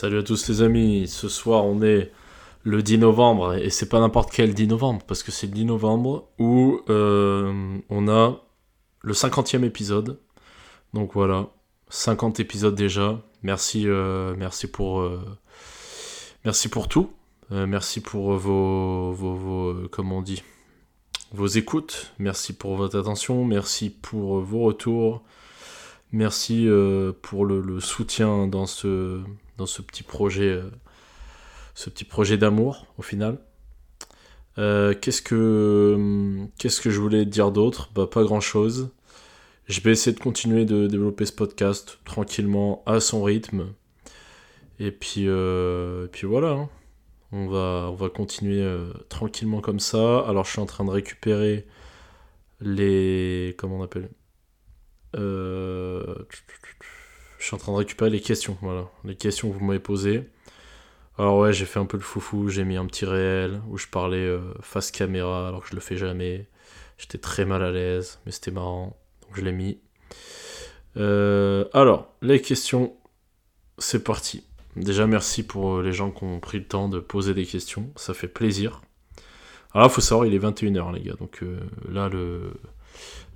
[0.00, 2.12] Salut à tous les amis, ce soir on est
[2.62, 5.64] le 10 novembre et c'est pas n'importe quel 10 novembre parce que c'est le 10
[5.64, 8.40] novembre où euh, on a
[9.02, 10.20] le 50e épisode.
[10.94, 11.48] Donc voilà,
[11.88, 13.20] 50 épisodes déjà.
[13.42, 15.20] Merci, euh, merci pour, euh,
[16.44, 17.10] merci pour tout.
[17.50, 20.44] merci pour vos, vos, vos comment on dit,
[21.32, 22.12] vos écoutes.
[22.20, 23.44] Merci pour votre attention.
[23.44, 25.24] Merci pour vos retours.
[26.12, 26.68] Merci
[27.22, 29.20] pour le, soutien dans ce,
[29.56, 30.62] dans ce petit projet
[31.78, 33.38] ce petit projet d'amour au final.
[34.58, 37.90] Euh, qu'est-ce que qu'est-ce que je voulais dire d'autre?
[37.94, 38.90] Bah pas grand chose.
[39.66, 43.74] Je vais essayer de continuer de développer ce podcast tranquillement à son rythme.
[44.80, 46.50] Et puis euh, puis voilà.
[46.50, 46.68] Hein.
[47.32, 50.20] On va on va continuer euh, tranquillement comme ça.
[50.28, 51.64] Alors je suis en train de récupérer
[52.60, 54.10] les comment on appelle?
[55.14, 56.24] Je
[57.38, 60.28] suis en train de récupérer les questions, voilà, les questions que vous m'avez posées.
[61.18, 63.88] Alors ouais, j'ai fait un peu le foufou, j'ai mis un petit réel où je
[63.88, 66.46] parlais euh, face caméra alors que je le fais jamais.
[66.96, 69.80] J'étais très mal à l'aise, mais c'était marrant, donc je l'ai mis.
[70.96, 72.96] Euh, alors, les questions,
[73.78, 74.44] c'est parti.
[74.76, 77.90] Déjà, merci pour euh, les gens qui ont pris le temps de poser des questions,
[77.96, 78.82] ça fait plaisir.
[79.74, 81.42] Alors là, faut savoir, il est 21h, les gars, donc
[81.88, 82.52] là, le...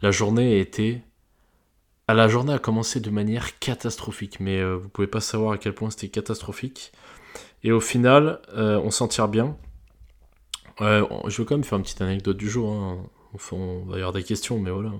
[0.02, 1.02] la journée a été...
[2.08, 5.74] Ah, la journée a commencé de manière catastrophique, mais vous pouvez pas savoir à quel
[5.74, 6.92] point c'était catastrophique.
[7.64, 9.56] Et au final, euh, on s'en tire bien.
[10.80, 12.72] je veux quand même faire une petite anecdote du jour.
[12.72, 12.98] Hein.
[13.52, 14.92] on va y avoir des questions, mais voilà.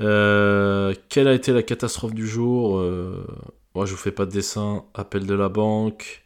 [0.00, 3.26] Euh, quelle a été la catastrophe du jour euh,
[3.74, 4.84] Moi, je vous fais pas de dessin.
[4.94, 6.24] Appel de la banque.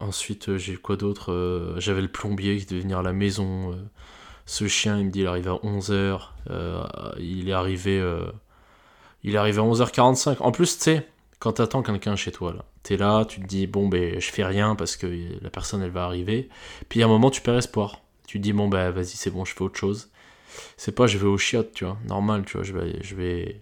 [0.00, 3.76] ensuite, j'ai quoi d'autre J'avais le plombier qui devait venir à la maison.
[4.48, 6.20] Ce chien, il me dit, il arrive à 11h.
[7.20, 8.02] il est arrivé...
[9.22, 10.38] il est arrivé à 11h45.
[10.40, 11.06] En plus, tu sais,
[11.38, 14.44] quand t'attends quelqu'un chez toi, là, t'es là, tu te dis, bon, ben, je fais
[14.44, 15.06] rien parce que
[15.40, 16.48] la personne, elle va arriver.
[16.88, 18.00] Puis à un moment, tu perds espoir.
[18.26, 20.10] Tu te dis, bon, ben, vas-y, c'est bon, je fais autre chose.
[20.76, 23.60] C'est pas, je vais au chiottes, tu vois, normal, tu vois, je vais, je vais,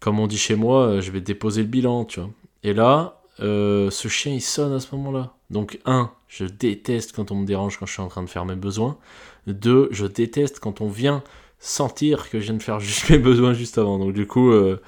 [0.00, 2.30] comme on dit chez moi, je vais déposer le bilan, tu vois.
[2.62, 5.34] Et là, euh, ce chien, il sonne à ce moment-là.
[5.54, 8.44] Donc, un, je déteste quand on me dérange quand je suis en train de faire
[8.44, 8.98] mes besoins.
[9.46, 11.22] Deux, je déteste quand on vient
[11.60, 14.00] sentir que je viens de faire mes besoins juste avant.
[14.00, 14.80] Donc, du coup, euh,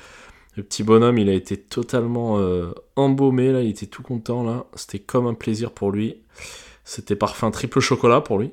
[0.56, 4.66] le petit bonhomme, il a été totalement euh, embaumé, là, il était tout content, là.
[4.74, 6.16] C'était comme un plaisir pour lui.
[6.84, 8.50] C'était parfum triple chocolat pour lui.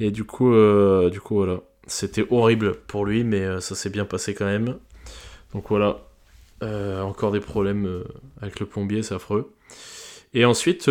[0.00, 1.60] Et du coup, euh, du coup voilà.
[1.86, 4.76] C'était horrible pour lui, mais ça s'est bien passé quand même.
[5.52, 6.00] Donc voilà.
[6.62, 8.02] encore des problèmes
[8.40, 9.54] avec le plombier, c'est affreux.
[10.34, 10.90] Et ensuite,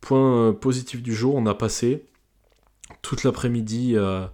[0.00, 2.04] point positif du jour, on a passé
[3.02, 4.32] toute l'après-midi à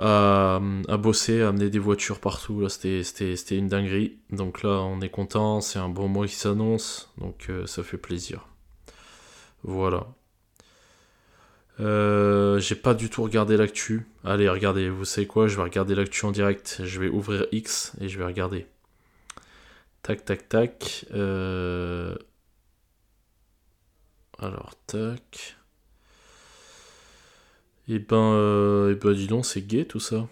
[0.00, 2.60] à, bosser, à amener des voitures partout.
[2.60, 4.18] Là, c'était une dinguerie.
[4.30, 7.98] Donc là, on est content, c'est un bon mois qui s'annonce, donc euh, ça fait
[7.98, 8.46] plaisir.
[9.62, 10.06] Voilà.
[11.80, 14.06] Euh, j'ai pas du tout regardé l'actu.
[14.24, 15.48] Allez, regardez, vous savez quoi?
[15.48, 16.80] Je vais regarder l'actu en direct.
[16.84, 18.66] Je vais ouvrir X et je vais regarder.
[20.02, 21.06] Tac, tac, tac.
[21.12, 22.14] Euh,
[24.40, 25.58] alors, tac.
[27.88, 30.28] Et eh ben, euh, eh ben dis donc, c'est gay tout ça.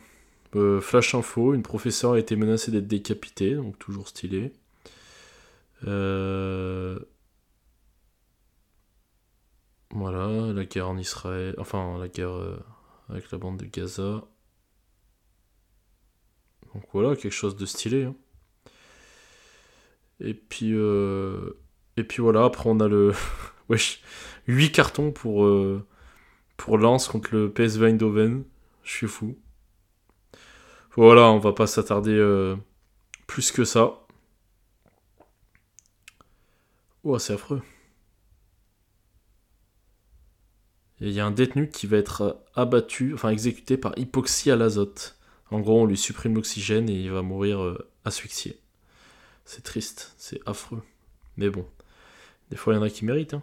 [0.57, 4.53] Euh, flash info, une professeure a été menacée d'être décapitée, donc toujours stylé.
[5.87, 6.99] Euh,
[9.91, 12.33] voilà, la guerre en Israël, enfin la guerre
[13.09, 14.25] avec la bande de Gaza.
[16.75, 18.05] Donc voilà, quelque chose de stylé.
[18.05, 18.15] Hein.
[20.21, 23.13] Et puis, et puis voilà, après on a le...
[23.69, 24.03] Wesh,
[24.47, 28.45] 8 cartons pour Lens contre le PSV Eindhoven.
[28.83, 29.37] Je suis fou.
[30.97, 32.57] Voilà, on va pas s'attarder euh,
[33.29, 34.01] plus que ça.
[37.05, 37.63] Oh, c'est affreux.
[41.01, 45.17] Il y a un détenu qui va être abattu, enfin exécuté par hypoxie à l'azote.
[45.51, 48.59] En gros, on lui supprime l'oxygène et il va mourir euh, asphyxié.
[49.45, 50.83] C'est triste, c'est affreux.
[51.37, 51.65] Mais bon,
[52.51, 53.35] des fois il y en a qui méritent.
[53.35, 53.43] Hein.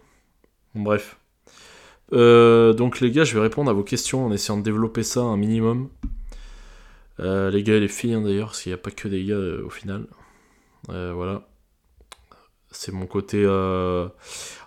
[0.82, 1.18] Bref.
[2.12, 5.20] Euh, donc les gars, je vais répondre à vos questions en essayant de développer ça
[5.20, 5.88] un minimum.
[7.18, 9.24] Euh, les gars et les filles hein, d'ailleurs, parce qu'il n'y a pas que des
[9.24, 10.06] gars euh, au final.
[10.88, 11.42] voilà.
[12.70, 13.46] C'est mon côté...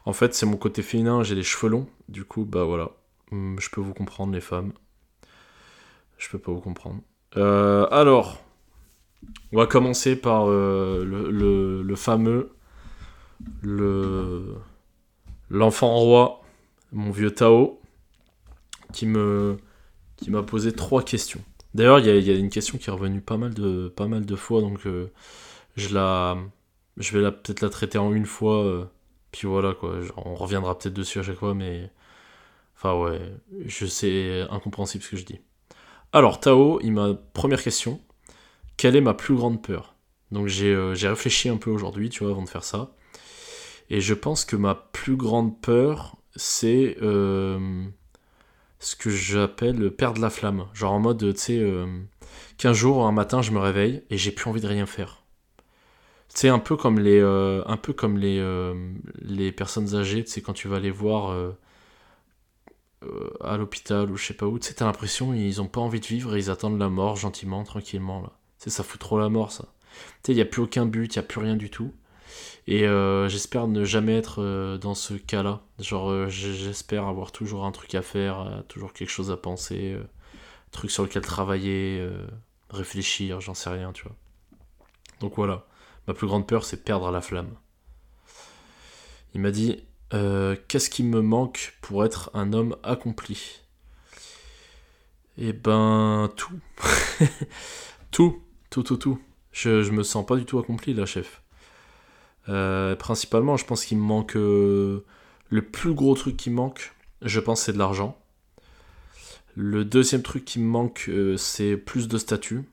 [0.05, 1.87] En fait, c'est mon côté féminin, j'ai les cheveux longs.
[2.07, 2.89] Du coup, bah voilà.
[3.31, 4.73] Hmm, je peux vous comprendre les femmes.
[6.17, 7.01] Je peux pas vous comprendre.
[7.35, 8.41] alors,
[9.53, 12.51] on va commencer par le fameux...
[13.61, 14.55] Le...
[15.49, 16.39] L'enfant roi
[16.91, 17.79] mon vieux Tao,
[18.93, 19.57] qui me
[20.17, 21.41] qui m'a posé trois questions.
[21.73, 24.35] D'ailleurs, il y, a une question qui est revenue pas mal de, pas mal de
[24.35, 25.11] fois, donc euh,
[25.77, 26.37] je, la,
[26.97, 28.89] je vais peut-être la traiter en une fois,
[29.31, 29.99] puis voilà quoi.
[30.17, 31.91] on reviendra peut-être dessus à chaque fois, mais.
[32.75, 33.19] Enfin ouais,
[33.65, 35.39] je sais incompréhensible ce que je dis.
[36.13, 37.13] Alors, Tao, il m'a.
[37.33, 38.01] Première question.
[38.77, 39.95] Quelle est ma plus grande peur?
[40.31, 42.91] Donc j'ai réfléchi un peu aujourd'hui, tu vois, avant de faire ça.
[43.89, 47.85] Et je pense que ma plus grande peur, c'est euh,
[48.79, 50.67] ce que j'appelle perdre la flamme.
[50.73, 51.87] Genre en mode, tu sais, euh,
[52.57, 55.23] qu'un jour, un matin, je me réveille et j'ai plus envie de rien faire.
[56.27, 60.53] C'est un peu comme les, euh, un peu comme les, personnes âgées, tu sais, quand
[60.53, 61.55] tu vas les voir
[63.41, 65.99] à l'hôpital ou je sais pas où, tu sais, t'as l'impression ils ont pas envie
[66.01, 68.31] de vivre et ils attendent la mort gentiment, tranquillement, là.
[68.59, 69.73] Tu sais, ça fout trop la mort, ça.
[70.21, 71.93] Tu sais, il n'y a plus aucun but, il n'y a plus rien du tout.
[72.71, 75.63] Et euh, j'espère ne jamais être euh, dans ce cas-là.
[75.79, 79.97] Genre, euh, j'espère avoir toujours un truc à faire, toujours quelque chose à penser,
[80.69, 82.07] truc sur lequel travailler,
[82.69, 84.15] réfléchir, j'en sais rien, tu vois.
[85.19, 85.65] Donc voilà,
[86.07, 87.55] ma plus grande peur, c'est perdre la flamme.
[89.33, 93.61] Il m'a dit Qu'est-ce qui me manque pour être un homme accompli?
[95.39, 96.59] Eh ben, tout.
[98.11, 99.19] tout, tout, tout, tout.
[99.51, 101.41] Je, je me sens pas du tout accompli là, chef.
[102.49, 104.35] Euh, principalement, je pense qu'il me manque.
[104.35, 105.05] Euh,
[105.49, 108.17] le plus gros truc qui manque, je pense, c'est de l'argent.
[109.55, 112.63] Le deuxième truc qui me manque, euh, c'est plus de statut.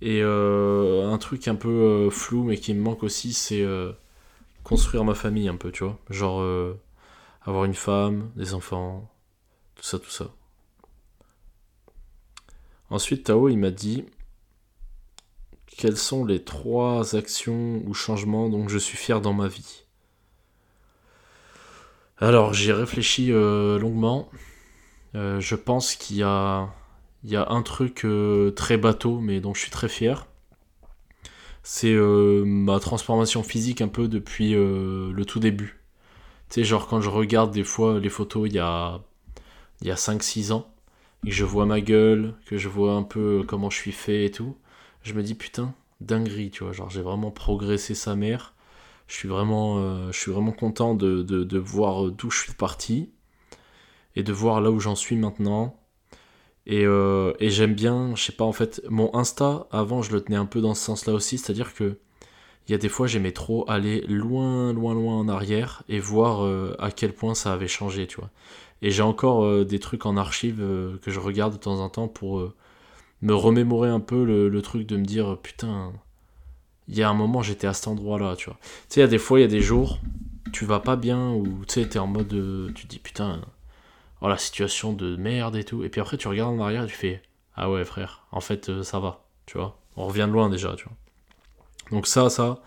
[0.00, 3.64] Et un truc un peu flou, mais qui me manque aussi, c'est
[4.64, 5.96] construire ma famille un peu, tu vois.
[6.10, 6.42] Genre
[7.42, 9.08] avoir une femme, des enfants,
[9.76, 10.32] tout ça, tout ça.
[12.90, 14.04] Ensuite, Tao, il m'a dit
[15.76, 19.84] quelles sont les trois actions ou changements dont je suis fier dans ma vie?
[22.18, 24.30] Alors, j'ai réfléchi euh, longuement.
[25.14, 26.68] Euh, je pense qu'il y a,
[27.24, 30.26] il y a un truc euh, très bateau, mais dont je suis très fier.
[31.64, 35.80] C'est ma transformation physique un peu depuis le tout début.
[36.48, 39.00] Tu sais, genre quand je regarde des fois les photos il y a,
[39.80, 40.68] il y a 5-6 ans,
[41.24, 44.24] et que je vois ma gueule, que je vois un peu comment je suis fait
[44.26, 44.56] et tout,
[45.02, 48.54] je me dis putain, dinguerie, tu vois, genre j'ai vraiment progressé sa mère.
[49.08, 53.10] Je suis vraiment, euh, content de, voir d'où je suis parti
[54.16, 55.78] et de voir là où j'en suis maintenant.
[56.66, 60.20] Et, euh, et j'aime bien, je sais pas, en fait, mon Insta, avant je le
[60.22, 61.98] tenais un peu dans ce sens-là aussi, c'est-à-dire que
[62.68, 66.44] il y a des fois j'aimais trop aller loin, loin, loin en arrière et voir
[66.44, 68.30] euh, à quel point ça avait changé, tu vois.
[68.82, 72.52] Et j'ai encore des trucs en archive que je regarde de temps en temps pour
[73.22, 75.92] me remémorer un peu le, truc de me dire putain,
[76.88, 78.58] il y a un moment j'étais à cet endroit-là, tu vois.
[78.60, 80.00] Tu sais, il y a des fois, il y a des jours,
[80.52, 83.40] tu vas pas bien ou tu sais, t'es en mode, euh, tu te dis putain,
[84.20, 85.84] oh la situation de merde et tout.
[85.84, 87.22] Et puis après, tu regardes en arrière et tu fais
[87.54, 89.78] ah ouais, frère, en fait, euh, ça va, tu vois.
[89.96, 90.96] On revient de loin déjà, tu vois.
[91.90, 92.60] Donc ça, ça,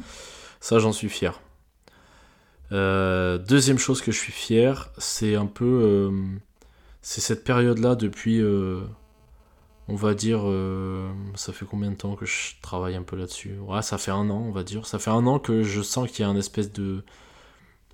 [0.60, 1.42] ça, j'en suis fier.
[2.72, 6.12] Euh, deuxième chose que je suis fier, c'est un peu.
[7.02, 8.42] c'est cette période-là depuis
[9.88, 13.58] on va dire, euh, ça fait combien de temps que je travaille un peu là-dessus?
[13.60, 14.88] Ouais, ça fait un an, on va dire.
[14.88, 17.04] Ça fait un an que je sens qu'il y a un espèce de.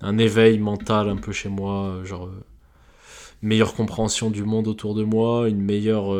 [0.00, 2.26] un éveil mental un peu chez moi, euh, genre.
[2.26, 2.44] Euh,
[3.42, 6.14] meilleure compréhension du monde autour de moi, une meilleure.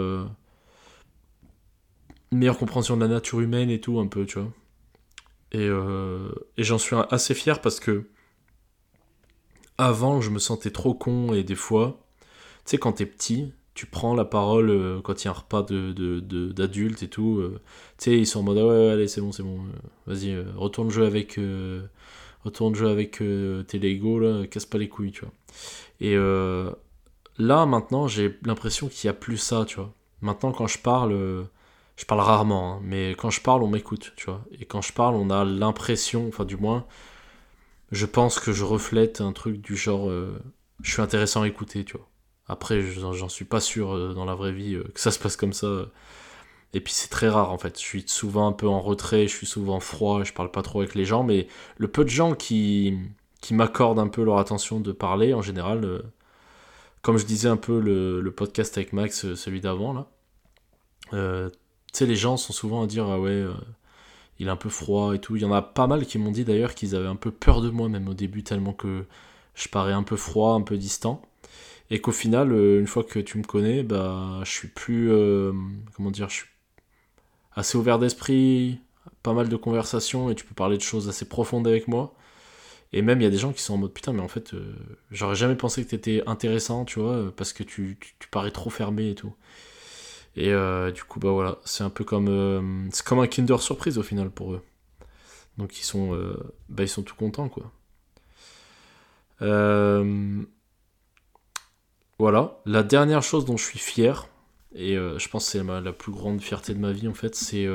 [2.33, 4.51] meilleure compréhension de la nature humaine et tout, un peu, tu vois.
[5.53, 5.69] Et,
[6.57, 8.09] et j'en suis assez fier parce que.
[9.79, 12.01] Avant, je me sentais trop con et des fois.
[12.65, 15.35] Tu sais, quand t'es petit, tu prends la parole euh, quand il y a un
[15.35, 17.39] repas d'adultes et tout.
[17.39, 17.61] Euh,
[17.99, 19.61] tu sais, ils sont en mode ouais, allez, c'est bon, c'est bon.
[19.61, 21.39] Euh, vas-y, retourne jouer avec,
[22.45, 25.33] retourne avec tes Lego, là, casse pas les couilles, tu vois.
[26.01, 26.17] Et
[27.39, 29.93] là, maintenant, j'ai l'impression qu'il n'y a plus ça, tu vois.
[30.21, 31.47] Maintenant, quand je parle,
[31.97, 34.45] je parle rarement, hein, mais quand je parle, on m'écoute, tu vois.
[34.59, 36.87] Et quand je parle, on a l'impression, enfin, du moins,
[37.93, 40.11] je pense que je reflète un truc du genre,
[40.83, 42.09] je suis intéressant à écouter, tu vois.
[42.49, 45.37] Après, j'en suis pas sûr euh, dans la vraie vie euh, que ça se passe
[45.37, 45.87] comme ça.
[46.75, 47.79] Et puis c'est très rare en fait.
[47.79, 50.81] Je suis souvent un peu en retrait, je suis souvent froid, je parle pas trop
[50.81, 51.47] avec les gens, mais
[51.79, 52.99] le peu de gens qui,
[53.41, 56.03] qui m'accordent un peu leur attention de parler, en général, euh,
[57.03, 60.07] comme je disais un peu le, podcast avec Max, celui d'avant là,
[61.93, 63.45] tu sais, les gens sont souvent à dire ah ouais,
[64.39, 65.37] il est un peu froid et tout.
[65.37, 67.61] Il y en a pas mal qui m'ont dit d'ailleurs qu'ils avaient un peu peur
[67.61, 69.05] de moi même au début, tellement que
[69.55, 71.23] je parais un peu froid, un peu distant
[71.93, 75.53] et qu'au final, euh, une fois que tu me connais, bah, je suis plus, euh,
[75.95, 76.47] comment dire, je suis
[77.55, 78.81] assez ouvert d'esprit,
[79.23, 82.15] pas mal de conversations, et tu peux parler de choses assez profondes avec moi.
[82.95, 84.55] Et même, il y a des gens qui sont en mode putain, mais en fait,
[84.55, 84.75] euh,
[85.11, 88.71] j'aurais jamais pensé que tu étais intéressant, tu vois, parce que tu, tu, parais trop
[88.71, 89.35] fermé et tout.
[90.37, 90.53] Et
[90.95, 92.89] du coup, bah voilà, c'est un peu comme.
[92.93, 94.63] c'est comme un Kinder surprise au final pour eux.
[95.59, 96.19] Donc ils sont,
[96.71, 97.71] bah, ils sont tout contents, quoi.
[102.23, 102.61] Voilà.
[102.67, 104.29] La dernière chose dont je suis fier,
[104.77, 107.67] et je pense que c'est la plus grande fierté de ma vie, en fait, c'est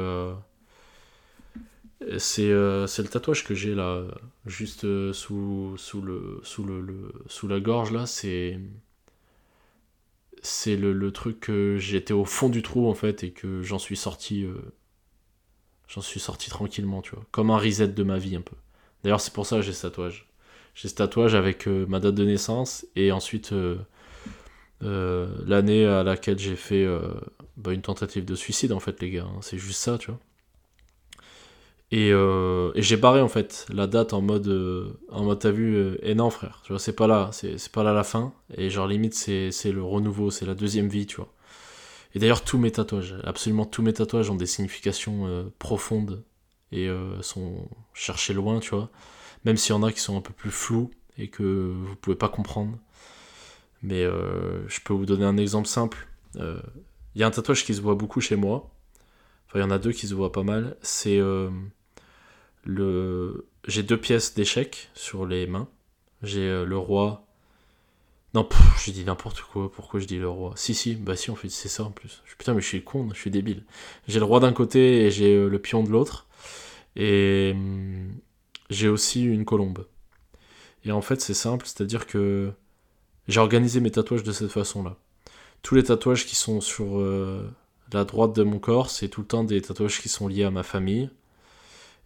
[2.17, 4.05] c'est le tatouage que j'ai là,
[4.45, 6.47] juste sous, le,
[6.79, 8.57] le, la gorge, là, c'est
[10.41, 13.97] c'est le, truc que j'étais au fond du trou en fait et que j'en suis
[13.97, 14.53] sorti euh,
[15.89, 18.55] j'en suis sorti tranquillement tu vois comme un reset de ma vie un peu
[19.03, 20.29] d'ailleurs c'est pour ça que j'ai ce tatouage
[20.75, 23.51] j'ai ce tatouage avec euh, ma date de naissance et ensuite
[24.83, 26.87] euh, l'année à laquelle j'ai fait
[27.57, 29.39] bah, une tentative de suicide en fait les gars hein.
[29.41, 30.19] c'est juste ça tu vois
[31.93, 35.75] euh, et, j'ai barré en fait la date en mode, euh, en mode t'as vu,
[35.75, 38.33] euh, et non frère, tu vois, c'est pas là, c'est pas là la fin.
[38.55, 41.33] Et genre limite c'est le renouveau, c'est la deuxième vie, tu vois.
[42.15, 46.23] Et d'ailleurs tous mes tatouages, absolument tous mes tatouages ont des significations profondes
[46.71, 46.89] et
[47.21, 48.89] sont cherchés loin, tu vois.
[49.45, 52.15] Même s'il y en a qui sont un peu plus flous et que vous pouvez
[52.15, 52.77] pas comprendre.
[53.87, 56.07] Mais je peux vous donner un exemple simple.
[56.35, 58.69] Il y a un tatouage qui se voit beaucoup chez moi.
[59.47, 60.75] Enfin, il y en a deux qui se voient pas mal.
[60.81, 61.19] C'est
[62.65, 63.45] le...
[63.67, 65.67] J'ai deux pièces d'échecs sur les mains.
[66.23, 67.25] J'ai euh, le roi.
[68.33, 68.47] Non,
[68.83, 69.71] j'ai dit n'importe quoi.
[69.71, 70.53] Pourquoi je dis le roi?
[70.55, 72.23] Si, si, bah si, en fait, c'est ça en plus.
[72.37, 73.63] Putain, mais je suis con, je suis débile.
[74.07, 76.27] J'ai le roi d'un côté et j'ai euh, le pion de l'autre.
[76.95, 78.15] Et hum,
[78.69, 79.85] j'ai aussi une colombe.
[80.85, 82.53] Et en fait, c'est simple, c'est-à-dire que
[83.27, 84.95] j'ai organisé mes tatouages de cette façon-là.
[85.61, 87.49] Tous les tatouages qui sont sur euh,
[87.91, 90.51] la droite de mon corps, c'est tout le temps des tatouages qui sont liés à
[90.51, 91.09] ma famille.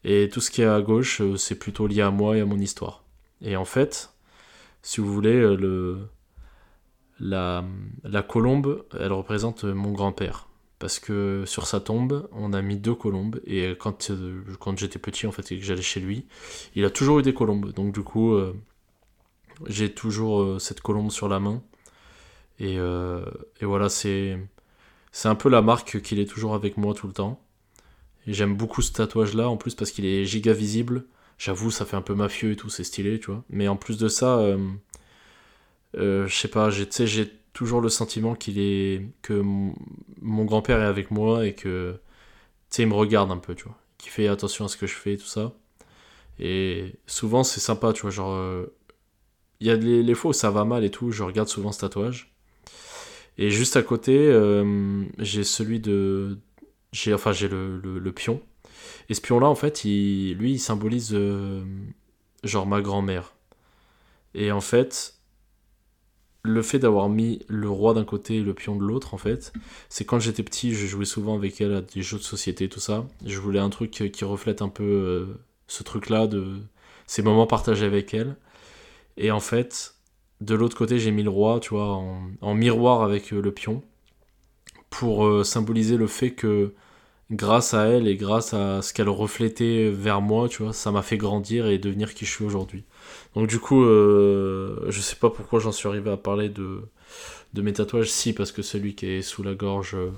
[0.04, 2.46] Et tout ce qui est à gauche, euh, c'est plutôt lié à moi et à
[2.46, 3.04] mon histoire.
[3.42, 4.14] Et en fait,
[4.82, 6.08] si vous voulez, euh, le,
[7.20, 7.64] la,
[8.28, 10.48] colombe, elle représente mon grand-père.
[10.80, 13.40] Parce que sur sa tombe, on a mis deux colombes.
[13.46, 14.12] Et quand,
[14.60, 16.26] quand j'étais petit, en fait, et que j'allais chez lui,
[16.74, 17.72] il a toujours eu des colombes.
[17.74, 18.36] Donc du coup,
[19.68, 21.62] j'ai toujours cette colombe sur la main.
[22.60, 24.38] Et, et voilà, c'est,
[25.24, 27.42] un peu la marque qu'il est toujours avec moi tout le temps.
[28.28, 31.06] J'aime beaucoup ce tatouage là en plus parce qu'il est giga visible.
[31.38, 33.44] J'avoue, ça fait un peu mafieux et tout, c'est stylé, tu vois.
[33.50, 34.60] Mais en plus de ça, euh,
[35.98, 39.42] euh, je sais pas, j'ai toujours le sentiment qu'il est que
[40.22, 42.00] mon grand-père est avec moi et que
[42.70, 43.78] tu sais, il me regarde un peu, tu vois.
[43.98, 45.54] Qu'il fait attention à ce que je fais et tout ça.
[46.40, 48.12] Et souvent, c'est sympa, tu vois.
[48.12, 48.68] Genre, euh,
[49.62, 51.72] il y a les, les, fois où ça va mal et tout, je regarde souvent
[51.72, 52.34] ce tatouage.
[53.38, 54.30] Et juste à côté,
[55.20, 56.38] j'ai celui de,
[56.92, 58.42] j'ai enfin j'ai le, le, pion.
[59.10, 61.64] Et ce pion-là, en fait, il, lui, il symbolise euh,
[62.44, 63.34] genre ma grand-mère.
[64.34, 65.16] Et en fait,
[66.44, 69.54] le fait d'avoir mis le roi d'un côté et le pion de l'autre, en fait,
[69.90, 72.80] c'est quand j'étais petit, je jouais souvent avec elle à des jeux de société, tout
[72.80, 73.06] ça.
[73.26, 75.26] Je voulais un truc qui reflète un peu euh,
[75.68, 76.58] ce truc-là, de
[77.08, 78.36] ces moments partagés avec elle.
[79.18, 79.96] Et en fait,
[80.42, 82.02] de l'autre côté, j'ai mis le roi, tu vois,
[82.42, 83.84] en, miroir avec euh, le pion
[84.90, 86.74] pour euh, symboliser le fait que
[87.32, 91.02] grâce à elle et grâce à ce qu'elle reflétait vers moi, tu vois, ça m'a
[91.02, 92.84] fait grandir et devenir qui je suis aujourd'hui.
[93.36, 96.82] Donc du coup, euh, je sais pas pourquoi j'en suis arrivé à parler de,
[97.54, 100.12] de mes tatouages, si parce que celui qui est sous la gorge euh,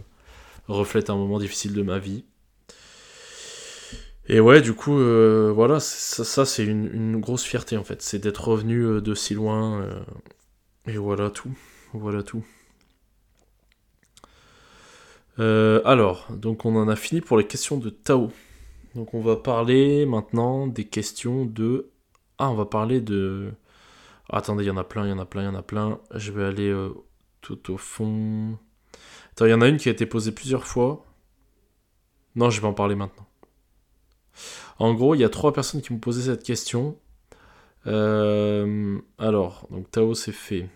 [0.68, 2.26] reflète un moment difficile de ma vie.
[4.28, 4.96] Et ouais, du coup,
[5.54, 9.86] voilà, ça, c'est une, grosse fierté en fait, c'est d'être revenu de si loin.
[10.88, 11.52] et voilà tout,
[11.94, 12.44] voilà tout.
[15.40, 18.32] Euh, alors, donc on en a fini pour les questions de Tao.
[18.96, 21.90] Donc on va parler maintenant des questions de...
[22.38, 23.52] Ah, on va parler de...
[24.30, 25.64] attendez, il y en a plein, il y en a plein, il y en a
[25.64, 26.00] plein.
[26.14, 26.90] Je vais aller euh,
[27.42, 28.58] tout au fond.
[29.32, 31.06] Attends, il y en a une qui a été posée plusieurs fois.
[32.36, 33.28] Non, je vais en parler maintenant.
[34.80, 36.98] En gros, il y a trois personnes qui m'ont posé cette question.
[37.88, 40.70] Euh, alors, donc Tao c'est fait.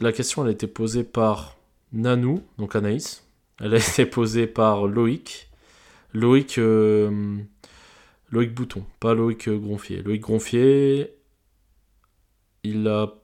[0.00, 1.56] la question elle a été posée par
[1.92, 3.26] Nanou, donc Anaïs.
[3.60, 5.50] Elle a été posée par Loïc.
[6.12, 7.38] Loïc, euh,
[8.30, 10.02] Loïc Bouton, pas Loïc Gronfier.
[10.02, 11.14] Loïc Gronfier,
[12.62, 13.14] il a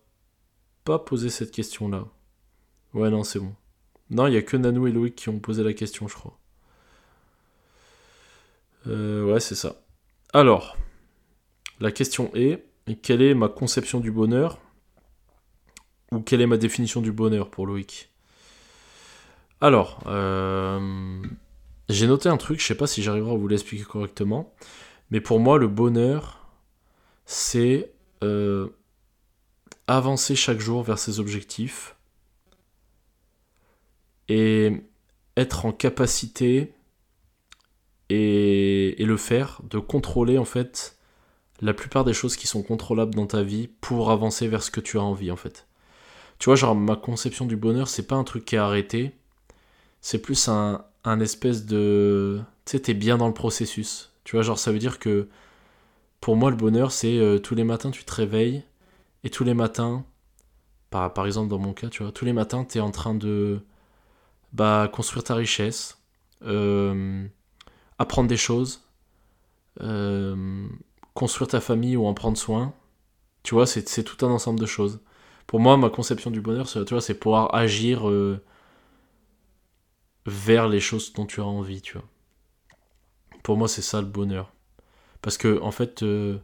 [0.85, 2.07] pas posé cette question-là.
[2.95, 3.55] Ouais, non, c'est bon.
[4.11, 6.39] Non, il y a que Nanou et Loïc qui ont posé la question, je crois.
[8.87, 9.77] Euh, ouais, c'est ça.
[10.33, 10.77] Alors,
[11.81, 12.65] la question est
[13.03, 14.59] quelle est ma conception du bonheur
[16.11, 18.11] Ou quelle est ma définition du bonheur pour Loïc?
[19.61, 21.23] Alors, euh,
[21.89, 24.53] j'ai noté un truc, je sais pas si j'arriverai à vous l'expliquer correctement,
[25.11, 26.49] mais pour moi, le bonheur,
[27.25, 27.93] c'est
[28.25, 28.71] euh,
[29.87, 31.97] avancer chaque jour vers ses objectifs
[34.29, 34.73] et
[35.37, 36.75] être en capacité
[38.11, 40.99] et, le faire, de contrôler en fait
[41.61, 44.81] la plupart des choses qui sont contrôlables dans ta vie pour avancer vers ce que
[44.81, 45.67] tu as envie en fait.
[46.39, 49.13] Tu vois, genre ma conception du bonheur, c'est pas un truc qui est arrêté,
[50.01, 52.41] c'est plus un, un espèce de...
[52.65, 54.13] Tu sais, t'es bien dans le processus.
[54.25, 55.29] Tu vois, genre ça veut dire que
[56.21, 58.63] pour moi le bonheur, c'est euh, tous les matins tu te réveilles
[59.25, 60.05] et tous les matins,
[60.91, 63.61] par, par exemple dans mon cas, tu vois, tous les matins t'es en train de
[64.53, 65.99] bah, construire ta richesse,
[66.45, 67.27] euh,
[68.03, 68.83] apprendre des choses,
[69.81, 70.67] euh,
[71.15, 72.75] construire ta famille ou en prendre soin.
[73.43, 75.01] Tu vois, c'est tout un ensemble de choses.
[75.47, 78.43] Pour moi, ma conception du bonheur, tu vois, c'est pouvoir agir euh,
[80.27, 82.09] vers les choses dont tu as envie, tu vois.
[83.43, 84.53] Pour moi, c'est ça le bonheur.
[85.21, 86.39] Parce que, en fait, euh,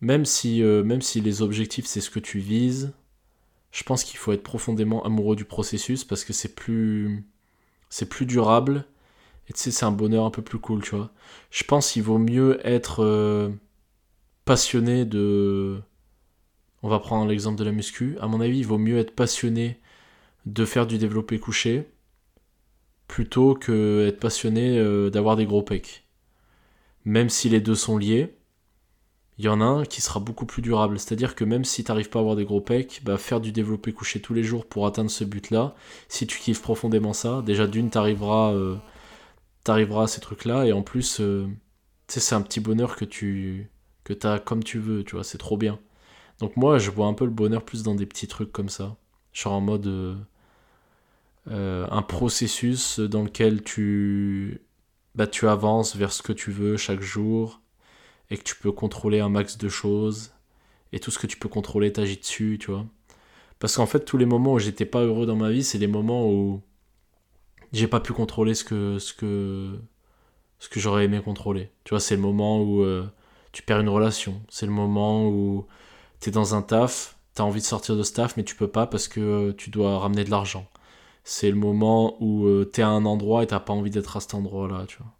[0.00, 2.92] même, si, même si les objectifs, c'est ce que tu vises,
[3.70, 7.26] je pense qu'il faut être profondément amoureux du processus parce que c'est plus,
[7.88, 8.86] c'est plus durable
[9.48, 11.10] et tu sais, c'est un bonheur un peu plus cool, tu vois.
[11.50, 13.50] Je pense qu'il vaut mieux être euh,
[14.44, 15.80] passionné de.
[16.82, 18.16] On va prendre l'exemple de la muscu.
[18.20, 19.80] À mon avis, il vaut mieux être passionné
[20.46, 21.88] de faire du développé couché
[23.08, 26.04] plutôt que être passionné euh, d'avoir des gros pecs.
[27.04, 28.36] Même si les deux sont liés,
[29.38, 30.98] il y en a un qui sera beaucoup plus durable.
[30.98, 33.52] C'est-à-dire que même si tu n'arrives pas à avoir des gros pecs, bah, faire du
[33.52, 35.74] développé couché tous les jours pour atteindre ce but-là,
[36.08, 38.52] si tu kiffes profondément ça, déjà d'une, tu arriveras.
[38.52, 38.76] Euh,
[39.66, 41.48] t'arriveras à ces trucs-là et en plus, euh,
[42.08, 43.70] c'est un petit bonheur que tu
[44.04, 45.80] que as comme tu veux, tu vois, c'est trop bien.
[46.40, 48.96] Donc moi, je vois un peu le bonheur plus dans des petits trucs comme ça,
[49.32, 50.14] genre en mode euh,
[51.50, 54.60] euh, un processus dans lequel tu
[55.14, 57.60] bah, tu avances vers ce que tu veux chaque jour
[58.30, 60.32] et que tu peux contrôler un max de choses
[60.92, 62.86] et tout ce que tu peux contrôler t'agis dessus, tu vois.
[63.58, 65.86] Parce qu'en fait, tous les moments où j'étais pas heureux dans ma vie, c'est les
[65.88, 66.62] moments où
[67.76, 69.78] j'ai pas pu contrôler ce que ce que
[70.58, 71.70] ce que j'aurais aimé contrôler.
[71.84, 73.06] Tu vois, c'est le moment où euh,
[73.52, 75.66] tu perds une relation, c'est le moment où
[76.20, 78.56] tu es dans un taf, tu as envie de sortir de ce taf mais tu
[78.56, 80.68] peux pas parce que euh, tu dois ramener de l'argent.
[81.24, 84.16] C'est le moment où euh, tu es à un endroit et t'as pas envie d'être
[84.16, 85.12] à cet endroit-là, tu vois.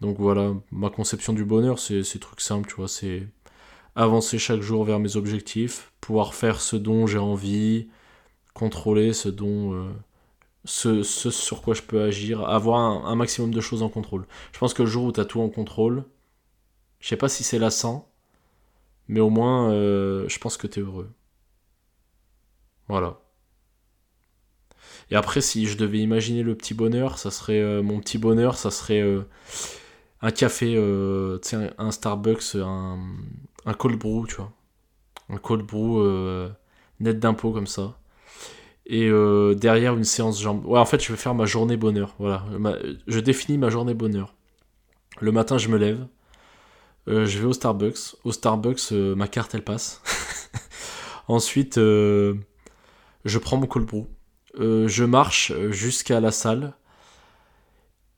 [0.00, 3.28] Donc voilà, ma conception du bonheur, c'est ces trucs simples, tu vois, c'est
[3.96, 7.88] avancer chaque jour vers mes objectifs, pouvoir faire ce dont j'ai envie,
[8.54, 9.90] contrôler ce dont
[10.64, 14.26] ce, sur quoi je peux agir, avoir un, maximum de choses en contrôle.
[14.52, 16.04] Je pense que le jour où tu as tout en contrôle,
[17.00, 18.08] je sais pas si c'est lassant,
[19.08, 21.10] mais au moins, euh, je pense que tu es heureux.
[22.88, 23.20] Voilà.
[25.10, 28.56] Et après, si je devais imaginer le petit bonheur, ça serait euh, mon petit bonheur,
[28.56, 29.22] ça serait euh,
[30.22, 32.98] un café, un, un Starbucks, un,
[33.66, 34.52] un cold brew, tu vois.
[35.28, 36.50] Un cold brew
[37.00, 37.99] net d'impôts comme ça
[38.90, 40.66] et euh, derrière une séance jambes.
[40.66, 42.16] Ouais, en fait, je vais faire ma journée bonheur.
[42.18, 42.44] Voilà,
[43.06, 44.34] je définis ma journée bonheur.
[45.20, 46.06] Le matin, je me lève,
[47.08, 48.16] euh, je vais au Starbucks.
[48.24, 50.02] Au Starbucks, euh, ma carte elle passe.
[51.28, 52.34] Ensuite, je
[53.40, 54.06] prends mon cold brew.
[54.58, 56.74] je marche jusqu'à la salle.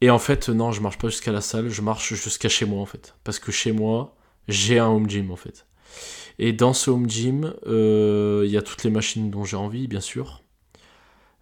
[0.00, 2.80] Et en fait, non, je marche pas jusqu'à la salle, je marche jusqu'à chez moi
[2.80, 3.14] en fait.
[3.24, 4.16] Parce que chez moi,
[4.48, 5.66] j'ai un home gym en fait.
[6.38, 10.00] Et dans ce home gym, il y a toutes les machines dont j'ai envie, bien
[10.00, 10.41] sûr.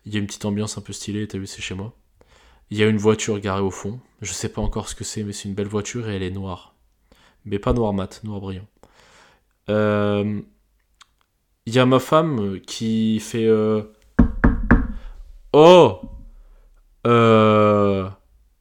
[0.07, 1.95] Il y a une petite ambiance un peu stylée, t'as vu, c'est chez moi.
[2.71, 4.01] Il y a une voiture garée au fond.
[4.23, 6.31] Je sais pas encore ce que c'est, mais c'est une belle voiture et elle est
[6.31, 6.75] noire.
[7.45, 8.67] Mais pas noir mat, noir brillant.
[9.69, 10.41] Euh,
[11.67, 13.47] il y a ma femme qui fait.
[13.47, 13.83] Euh,
[15.53, 16.01] oh
[17.07, 18.09] euh...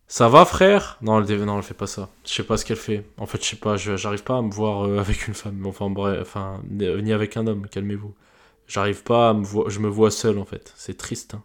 [0.07, 0.97] Ça va, frère?
[1.03, 2.09] Non, elle, non, fait pas ça.
[2.25, 3.05] Je sais pas ce qu'elle fait.
[3.17, 5.63] En fait, je sais pas, j'arrive pas à me voir avec une femme.
[5.67, 8.15] Enfin, bref, enfin, ni avec un homme, calmez-vous.
[8.69, 10.73] J'arrive pas à me voir, je me vois seul en fait.
[10.77, 11.33] C'est triste.
[11.33, 11.43] Hein.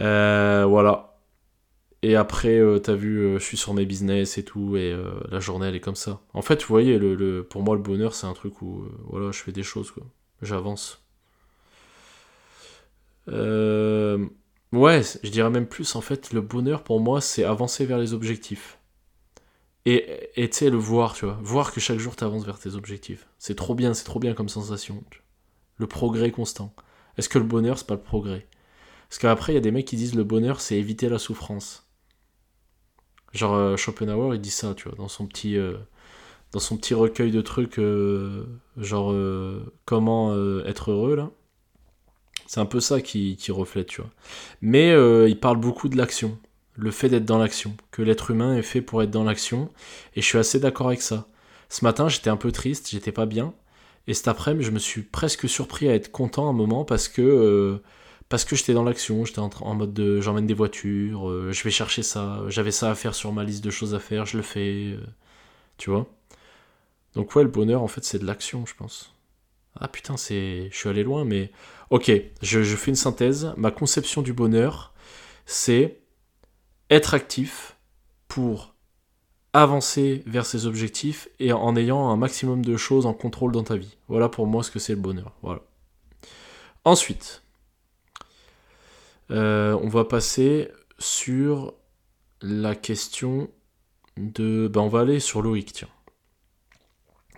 [0.00, 1.20] Euh, voilà.
[2.02, 4.96] Et après, euh, t'as vu, euh, je suis sur mes business et tout, et
[5.30, 6.20] la journée elle est comme ça.
[6.34, 9.38] En fait, vous voyez, le, pour moi, le bonheur, c'est un truc où voilà, je
[9.38, 10.02] fais des choses, quoi.
[10.42, 11.04] J'avance.
[13.28, 18.12] ouais, je dirais même plus, en fait, le bonheur pour moi, c'est avancer vers les
[18.12, 18.78] objectifs.
[19.86, 21.38] Et tu sais, le voir, tu vois.
[21.42, 23.28] Voir que chaque jour t'avances vers tes objectifs.
[23.38, 25.04] C'est trop bien, c'est trop bien comme sensation.
[25.10, 25.21] Tu
[25.82, 26.74] le progrès constant.
[27.18, 28.46] Est-ce que le bonheur, c'est pas le progrès?
[29.08, 31.86] Parce qu'après, il y a des mecs qui disent le bonheur, c'est éviter la souffrance.
[33.34, 35.76] Genre euh, Schopenhauer, il dit ça, tu vois, dans son petit, euh,
[36.52, 38.46] dans son petit recueil de trucs, euh,
[38.78, 39.14] genre
[39.84, 41.30] comment être heureux, là.
[42.46, 44.10] C'est un peu ça qui, qui, reflète, tu vois.
[44.60, 44.90] Mais
[45.28, 46.38] il parle beaucoup de l'action,
[46.74, 49.70] le fait d'être dans l'action, que l'être humain est fait pour être dans l'action,
[50.16, 51.28] et je suis assez d'accord avec ça.
[51.70, 53.54] Ce matin, j'étais un peu triste, j'étais pas bien,
[54.06, 57.22] et cet après-midi, je me suis presque surpris à être content un moment parce que,
[57.22, 57.82] euh,
[58.28, 61.70] parce que j'étais dans l'action, j'étais en, mode de j'emmène des voitures, euh, je vais
[61.70, 64.42] chercher ça, j'avais ça à faire sur ma liste de choses à faire, je le
[64.42, 65.00] fais, euh,
[65.78, 66.06] tu vois.
[67.14, 69.14] Donc ouais, le bonheur en fait c'est de l'action, je pense.
[69.78, 71.50] Ah putain, c'est, je suis allé loin, mais
[71.90, 72.10] ok,
[72.42, 73.52] je fais une synthèse.
[73.56, 74.92] Ma conception du bonheur,
[75.46, 76.00] c'est
[76.90, 77.76] être actif
[78.28, 78.71] pour
[79.52, 83.76] avancer vers ses objectifs et en ayant un maximum de choses en contrôle dans ta
[83.76, 83.96] vie.
[84.08, 85.32] Voilà pour moi ce que c'est le bonheur.
[85.42, 85.60] Voilà.
[86.84, 87.42] Ensuite,
[89.30, 91.74] euh, on va passer sur
[92.40, 93.50] la question
[94.16, 94.68] de...
[94.68, 95.88] Ben on va aller sur Loïc, tiens.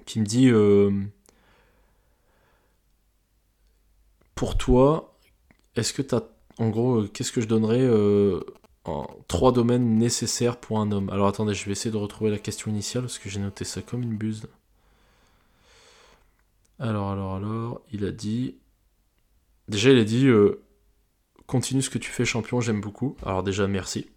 [0.06, 0.48] Qui me dit...
[0.48, 0.90] Euh,
[4.34, 5.16] pour toi,
[5.76, 6.22] est-ce que tu as...
[6.58, 7.82] En gros, euh, qu'est-ce que je donnerais
[8.84, 12.38] en trois domaines nécessaires pour un homme Alors attendez, je vais essayer de retrouver la
[12.38, 14.46] question initiale parce que j'ai noté ça comme une buse.
[16.78, 18.56] Alors, alors, alors, il a dit...
[19.68, 20.28] Déjà, il a dit
[21.46, 23.16] continue ce que tu fais, champion, j'aime beaucoup.
[23.24, 24.10] Alors déjà, merci.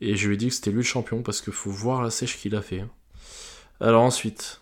[0.00, 2.10] Et je lui ai dit que c'était lui le champion parce qu'il faut voir la
[2.10, 2.80] sèche qu'il a fait.
[2.80, 2.90] Hein.
[3.80, 4.60] Alors ensuite,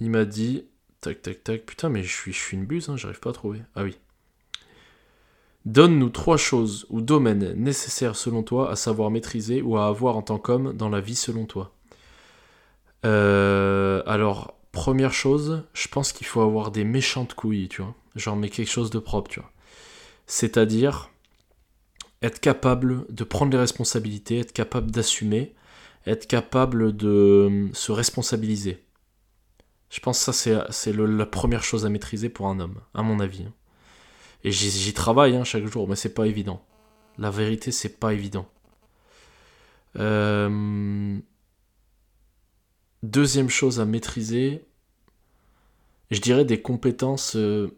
[0.00, 0.66] il m'a dit,
[1.00, 3.34] tac, tac, tac, putain, mais je suis, je suis une buse, hein, j'arrive pas à
[3.34, 3.62] trouver.
[3.74, 3.96] Ah oui.
[5.64, 10.22] Donne-nous trois choses ou domaines nécessaires selon toi à savoir maîtriser ou à avoir en
[10.22, 11.72] tant qu'homme dans la vie selon toi.
[13.06, 17.94] Euh, alors, première chose, je pense qu'il faut avoir des méchantes couilles, tu vois.
[18.14, 19.50] Genre, mais quelque chose de propre, tu vois
[20.26, 21.10] c'est-à-dire
[22.22, 25.54] être capable de prendre les responsabilités, être capable d'assumer,
[26.06, 28.82] être capable de euh, se responsabiliser.
[29.90, 33.20] Je pense que ça, c'est la première chose à maîtriser pour un homme, à mon
[33.20, 33.46] avis.
[34.44, 36.62] Et j'y travaille hein, chaque jour, mais c'est pas évident.
[37.16, 38.46] La vérité, c'est pas évident.
[39.96, 41.18] Euh,
[43.02, 44.64] deuxième chose à maîtriser,
[46.10, 47.74] je dirais des compétences euh,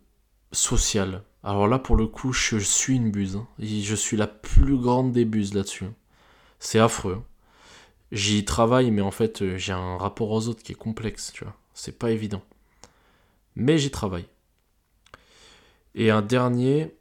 [0.50, 1.22] sociales.
[1.44, 3.36] Alors là, pour le coup, je suis une buse.
[3.36, 3.46] Hein.
[3.60, 5.86] Je suis la plus grande des buses là-dessus.
[6.58, 7.22] C'est affreux.
[8.10, 11.44] J'y travaille, mais en fait, euh, j'ai un rapport aux autres qui est complexe, tu
[11.44, 11.54] vois.
[11.74, 12.42] C'est pas évident.
[13.54, 14.26] Mais j'y travaille.
[15.96, 16.94] Et un dernier,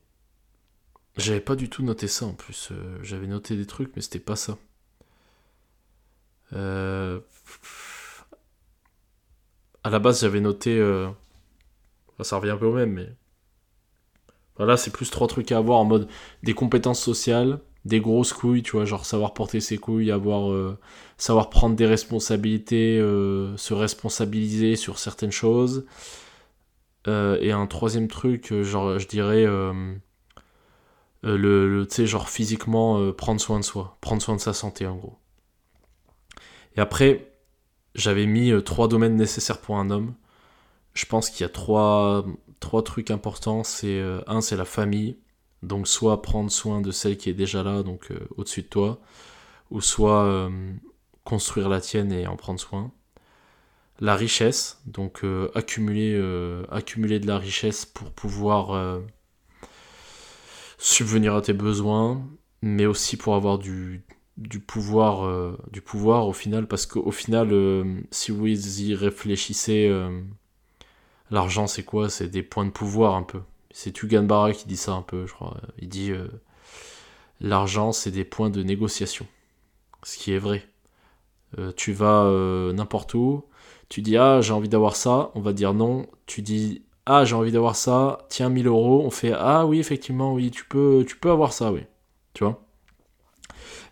[1.17, 2.69] j'avais pas du tout noté ça en plus.
[2.71, 4.57] Euh, j'avais noté des trucs, mais c'était pas ça.
[6.53, 7.19] Euh...
[9.83, 10.79] À la base, j'avais noté.
[10.79, 11.09] Euh,
[12.21, 13.09] ça revient un peu au même, mais
[14.57, 16.07] Là, c'est plus trois trucs à avoir en mode
[16.41, 20.77] des compétences sociales, des grosses couilles, tu vois, genre savoir porter ses couilles, avoir, euh,
[21.17, 25.85] savoir prendre des responsabilités, se responsabiliser sur certaines choses.
[27.07, 29.45] Euh, et un troisième truc, genre, je dirais,
[31.23, 34.95] le, tu sais, genre physiquement, prendre soin de soi, prendre soin de sa santé, en
[34.95, 35.17] gros.
[36.77, 37.31] Et après,
[37.95, 40.15] j'avais mis trois domaines nécessaires pour un homme.
[40.93, 42.25] Je pense qu'il y a trois,
[42.59, 43.63] trois trucs importants.
[43.63, 45.17] C'est euh, un, c'est la famille.
[45.63, 48.99] Donc soit prendre soin de celle qui est déjà là, donc euh, au-dessus de toi,
[49.71, 50.73] ou soit euh,
[51.23, 52.91] construire la tienne et en prendre soin.
[53.99, 56.21] La richesse, donc accumuler,
[56.69, 58.99] accumuler de la richesse pour pouvoir
[60.77, 62.27] subvenir à tes besoins,
[62.61, 64.03] mais aussi pour avoir du,
[64.35, 67.53] du pouvoir, du pouvoir au final, parce qu'au final,
[68.11, 69.89] si vous y réfléchissez
[71.31, 72.09] L'argent, c'est quoi?
[72.09, 73.41] C'est des points de pouvoir un peu.
[73.71, 75.57] C'est Tugan Barra qui dit ça un peu, je crois.
[75.79, 76.27] Il dit euh,
[77.41, 79.25] l'argent, c'est des points de négociation.
[80.03, 80.67] Ce qui est vrai.
[81.57, 83.45] Euh, tu vas euh, n'importe où,
[83.89, 86.07] tu dis ah j'ai envie d'avoir ça, on va dire non.
[86.25, 90.33] Tu dis ah j'ai envie d'avoir ça, tiens 1000 euros, on fait ah oui effectivement
[90.33, 91.81] oui tu peux avoir ça oui,
[92.33, 92.61] tu vois?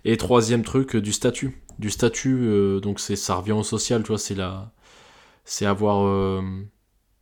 [0.06, 4.18] Et troisième truc du statut, du statut donc c'est ça revient au social, tu vois
[4.18, 4.72] c'est la
[5.46, 6.42] c'est avoir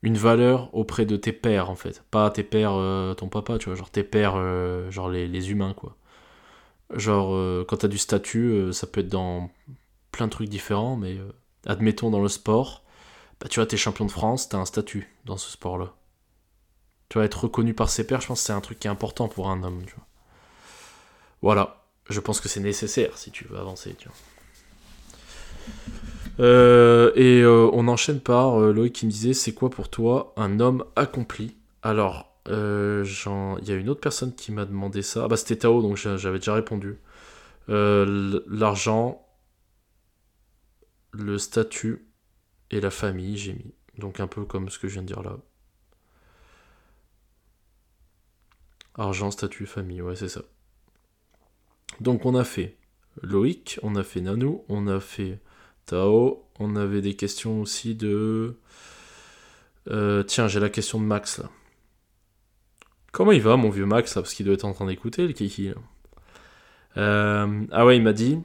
[0.03, 2.03] une valeur auprès de tes pères en fait.
[2.11, 5.73] Pas tes pères, euh, ton papa, tu vois, genre tes pères, euh, genre les, humains
[5.73, 5.97] quoi.
[6.93, 9.49] Genre euh, quand t'as du statut, ça peut être dans
[10.11, 11.17] plein de trucs différents, mais
[11.65, 12.83] admettons dans le sport,
[13.39, 15.93] bah tu vois, t'es champion de France, t'as un statut dans ce sport-là.
[17.09, 18.91] Tu vas être reconnu par ses pairs, je pense que c'est un truc qui est
[18.91, 20.05] important pour un homme, tu vois.
[21.41, 24.17] Voilà, je pense que c'est nécessaire si tu veux avancer, tu vois.
[26.39, 30.33] Euh, et euh, on enchaîne par euh, Loïc qui me disait c'est quoi pour toi
[30.37, 31.55] un homme accompli?
[31.83, 35.23] Alors, il y a une autre personne qui m'a demandé ça.
[35.25, 36.99] Ah bah c'était Tao, donc j'avais déjà répondu.
[37.67, 39.25] L'argent,
[41.11, 42.07] le statut
[42.69, 43.73] et la famille, j'ai mis.
[43.97, 45.37] Donc un peu comme ce que je viens de dire là.
[48.95, 50.41] Argent, statut, famille, ouais c'est ça.
[51.99, 52.77] Donc on a fait
[53.21, 55.39] Loïc, on a fait Nanou, on a fait
[55.85, 56.45] Tao.
[56.59, 58.57] On avait des questions aussi de.
[59.89, 61.49] Euh, tiens, j'ai la question de Max là.
[63.11, 65.71] Comment il va, mon vieux Max, parce qu'il doit être en train d'écouter, le kiki.
[66.97, 68.39] Euh, ah ouais, il m'a dit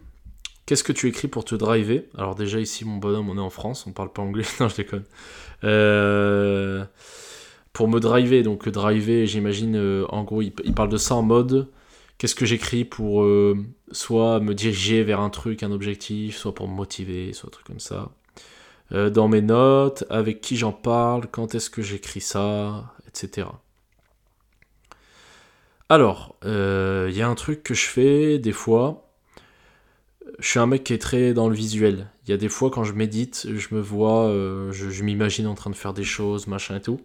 [0.67, 2.09] Qu'est-ce que tu écris pour te driver?
[2.17, 4.45] Alors, déjà, ici, mon bonhomme, on est en France, on parle pas anglais.
[4.61, 5.05] non, je déconne.
[5.65, 6.85] Euh,
[7.73, 11.71] pour me driver, donc driver, j'imagine, euh, en gros, il, parle de ça en mode
[12.19, 13.27] Qu'est-ce que j'écris pour
[13.93, 17.67] soit me diriger vers un truc, un objectif, soit pour me motiver, soit un truc
[17.67, 18.09] comme ça.
[18.91, 23.49] dans mes notes, avec qui j'en parle, quand est-ce que j'écris ça, etc.
[25.89, 29.06] Alors, il euh, y a un truc que je fais des fois.
[30.39, 32.11] Je suis un mec qui est très dans le visuel.
[32.25, 35.55] Il y a des fois quand je médite, je me vois, euh, je, m'imagine en
[35.55, 37.01] train de faire des choses, machin et tout.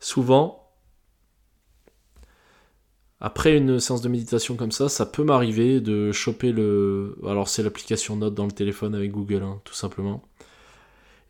[0.00, 0.70] Souvent,
[3.20, 7.16] après une séance de méditation comme ça, ça peut m'arriver de choper le.
[7.26, 10.22] Alors, c'est l'application Note dans le téléphone avec Google, hein, tout simplement.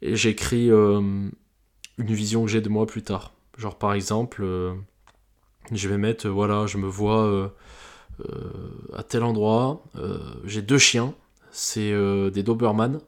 [0.03, 3.33] Et j'écris euh, une vision que j'ai de moi plus tard.
[3.57, 4.45] Genre, par exemple
[5.73, 7.49] je vais mettre, voilà, je me vois euh, euh,
[8.95, 9.83] à tel endroit.
[9.97, 11.15] Euh, j'ai deux chiens,
[11.51, 11.93] c'est
[12.31, 13.01] des Doberman.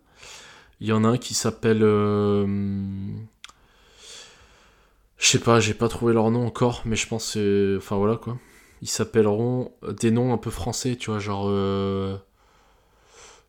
[0.80, 1.80] Il y en a un qui s'appelle.
[1.80, 2.46] Je
[5.18, 7.76] sais pas, j'ai pas trouvé leur nom encore, mais je pense c'est.
[7.76, 8.38] Enfin voilà quoi.
[8.82, 11.50] Ils s'appelleront des noms un peu français, tu vois, genre.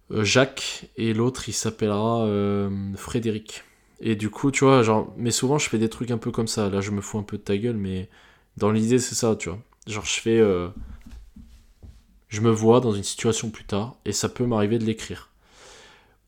[0.10, 2.28] Jacques, et l'autre il s'appellera
[2.95, 3.63] Frédéric.
[4.04, 5.13] Et du coup, tu vois, genre.
[5.17, 6.69] Mais souvent je fais des trucs un peu comme ça.
[6.69, 8.10] Là je me fous un peu de ta gueule, mais
[8.58, 9.60] dans l'idée, c'est ça, tu vois.
[9.88, 10.39] Genre, je fais.
[10.39, 10.69] Euh,
[12.31, 15.29] je me vois dans une situation plus tard et ça peut m'arriver de l'écrire.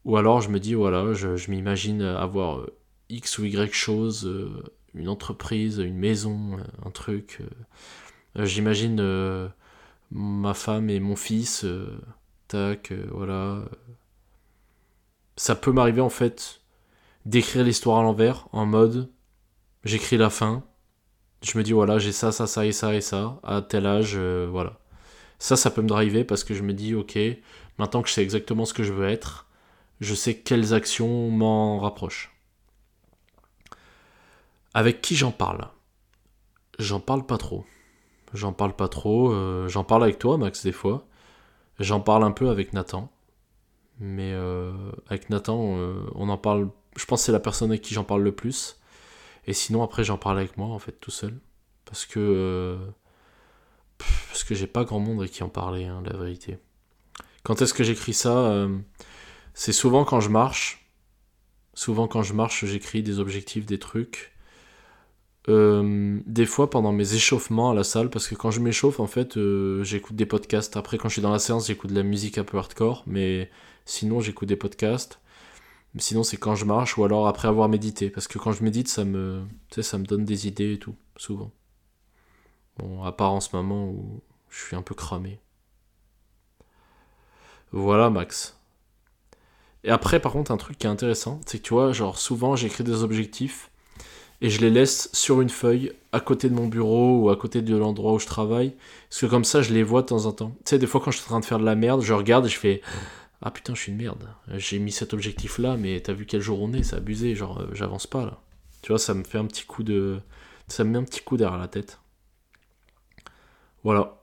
[0.06, 2.76] Ou alors, je me dis, voilà, je, m'imagine avoir euh,
[3.10, 4.64] X ou Y chose, euh,
[4.94, 7.40] une entreprise, une maison, un truc.
[8.36, 9.52] J'imagine
[10.12, 11.66] ma femme et mon fils.
[12.48, 13.64] tac, voilà.
[15.36, 16.62] Ça peut m'arriver en fait
[17.26, 19.10] d'écrire l'histoire à l'envers en mode
[19.84, 20.64] j'écris la fin
[21.42, 24.14] je me dis voilà j'ai ça ça ça et ça et ça à tel âge
[24.16, 24.80] euh, voilà
[25.44, 27.18] ça ça peut me driver parce que je me dis ok
[27.78, 29.48] maintenant que je sais exactement ce que je veux être
[30.00, 32.36] je sais quelles actions m'en rapprochent.
[34.74, 35.68] Avec qui j'en parle?
[36.80, 37.66] J'en parle pas trop.
[38.34, 41.06] J'en parle pas trop euh, j'en parle avec toi Max des fois.
[41.80, 43.12] J'en parle un peu avec Nathan.
[44.00, 44.72] Mais euh,
[45.08, 45.58] avec Nathan
[46.16, 48.80] on en parle je pense que c'est la personne avec qui j'en parle le plus.
[49.46, 51.40] Et sinon, après, j'en parle avec moi, en fait, tout seul.
[51.86, 52.78] Parce que.
[54.34, 56.58] Euh, parce que j'ai pas grand monde avec qui en parler, hein, la vérité.
[57.44, 58.78] Quand est-ce que j'écris ça euh,
[59.54, 60.90] C'est souvent quand je marche.
[61.74, 64.32] Souvent quand je marche, j'écris des objectifs, des trucs.
[65.50, 69.08] Euh, des fois pendant mes échauffements à la salle, parce que quand je m'échauffe, en
[69.08, 69.38] fait,
[69.82, 70.78] j'écoute des podcasts.
[70.78, 73.50] Après, quand je suis dans la séance, j'écoute de la musique un peu hardcore, mais
[73.86, 75.20] sinon, j'écoute des podcasts
[76.00, 78.10] sinon, c'est quand je marche ou alors après avoir médité.
[78.10, 81.52] Parce que quand je médite, ça me, ça me donne des idées et tout, souvent.
[82.78, 85.40] Bon, à part en ce moment où je suis un peu cramé.
[87.72, 88.58] Voilà, Max.
[89.84, 92.56] Et après, par contre, un truc qui est intéressant, c'est que tu vois, genre, souvent,
[92.56, 93.70] j'écris des objectifs
[94.42, 97.62] et je les laisse sur une feuille à côté de mon bureau ou à côté
[97.62, 98.76] de l'endroit où je travaille.
[99.10, 100.56] Parce que comme ça, je les vois de temps en temps.
[100.66, 102.14] Tu sais, des fois, quand je suis en train de faire de la merde, je
[102.14, 102.82] regarde et je fais
[103.46, 104.30] ah putain, je suis une merde.
[104.54, 107.60] J'ai mis cet objectif là, mais t'as vu quel jour on est, c'est abusé, genre
[107.60, 108.40] euh, j'avance pas là.
[108.82, 110.20] Tu vois, ça me fait un petit coup de.
[110.70, 112.00] Ça me met un petit coup derrière la tête.
[113.84, 114.20] Voilà.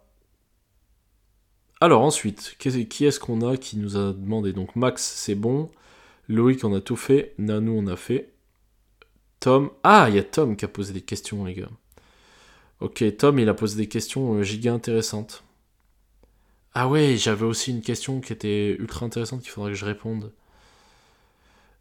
[1.81, 4.53] Alors ensuite, qui est-ce qu'on a qui nous a demandé?
[4.53, 5.71] Donc Max, c'est bon.
[6.29, 7.35] Loïc, on a tout fait.
[7.39, 8.33] Nanou, on a fait.
[9.41, 9.71] Tom.
[9.83, 11.71] Ah, il y a Tom qui a posé des questions, les gars.
[12.81, 15.45] Ok, Tom, il a posé des questions euh, giga intéressantes.
[16.73, 20.33] Ah ouais, j'avais aussi une question qui était ultra intéressante qu'il faudrait que je réponde.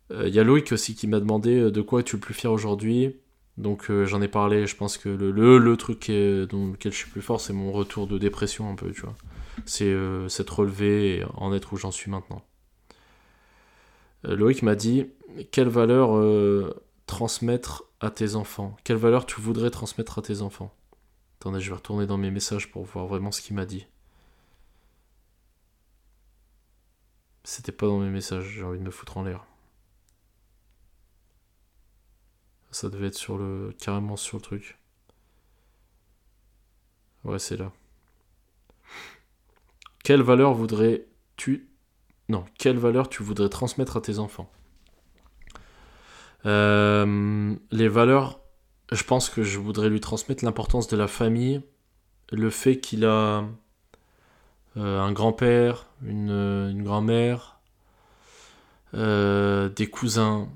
[0.09, 2.33] Il euh, y a Loïc aussi qui m'a demandé euh, de quoi es-tu le plus
[2.33, 3.15] fier aujourd'hui?
[3.59, 7.09] Donc euh, j'en ai parlé, je pense que le, le, truc dans lequel je suis
[7.09, 9.15] plus fort, c'est mon retour de dépression un peu, tu vois.
[9.65, 9.93] C'est
[10.29, 12.41] cette relevé et en être où j'en suis maintenant.
[14.23, 15.07] Loïc m'a dit,
[15.51, 16.17] quelle valeur
[17.05, 18.77] transmettre à tes enfants?
[18.85, 20.73] Quelle valeur tu voudrais transmettre à tes enfants?
[21.39, 23.87] Attendez, je vais retourner dans mes messages pour voir vraiment ce qu'il m'a dit.
[27.43, 29.48] C'était pas dans mes messages, j'ai envie de me foutre en l'air.
[32.71, 33.73] Ça devait être sur le.
[33.79, 34.77] carrément sur le truc.
[37.23, 37.71] Ouais, c'est là.
[40.03, 41.69] Quelle valeur voudrais-tu.
[42.29, 44.51] Non, quelle valeur tu voudrais transmettre à tes enfants?
[46.45, 48.39] Euh, Les valeurs,
[48.91, 51.61] je pense que je voudrais lui transmettre l'importance de la famille,
[52.31, 53.45] le fait qu'il a
[54.77, 57.59] euh, un grand-père, une, grand-mère,
[58.93, 60.49] euh, des cousins,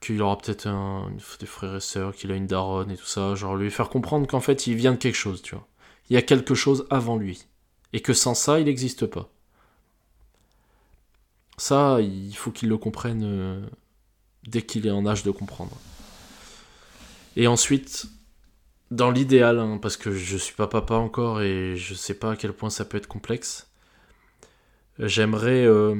[0.00, 0.68] qu'il aura peut-être
[1.40, 4.26] des frères et sœurs, qu'il a une daronne et tout ça, genre lui faire comprendre
[4.26, 5.66] qu'en fait il vient de quelque chose, tu vois.
[6.10, 7.46] Il y a quelque chose avant lui.
[7.92, 9.30] Et que sans ça, il n'existe pas.
[11.56, 13.60] Ça, il faut qu'il le comprenne euh,
[14.46, 15.76] dès qu'il est en âge de comprendre.
[17.36, 18.06] Et ensuite,
[18.90, 22.36] dans l'idéal, hein, parce que je suis pas papa encore et je sais pas à
[22.36, 23.68] quel point ça peut être complexe,
[24.98, 25.94] j'aimerais euh,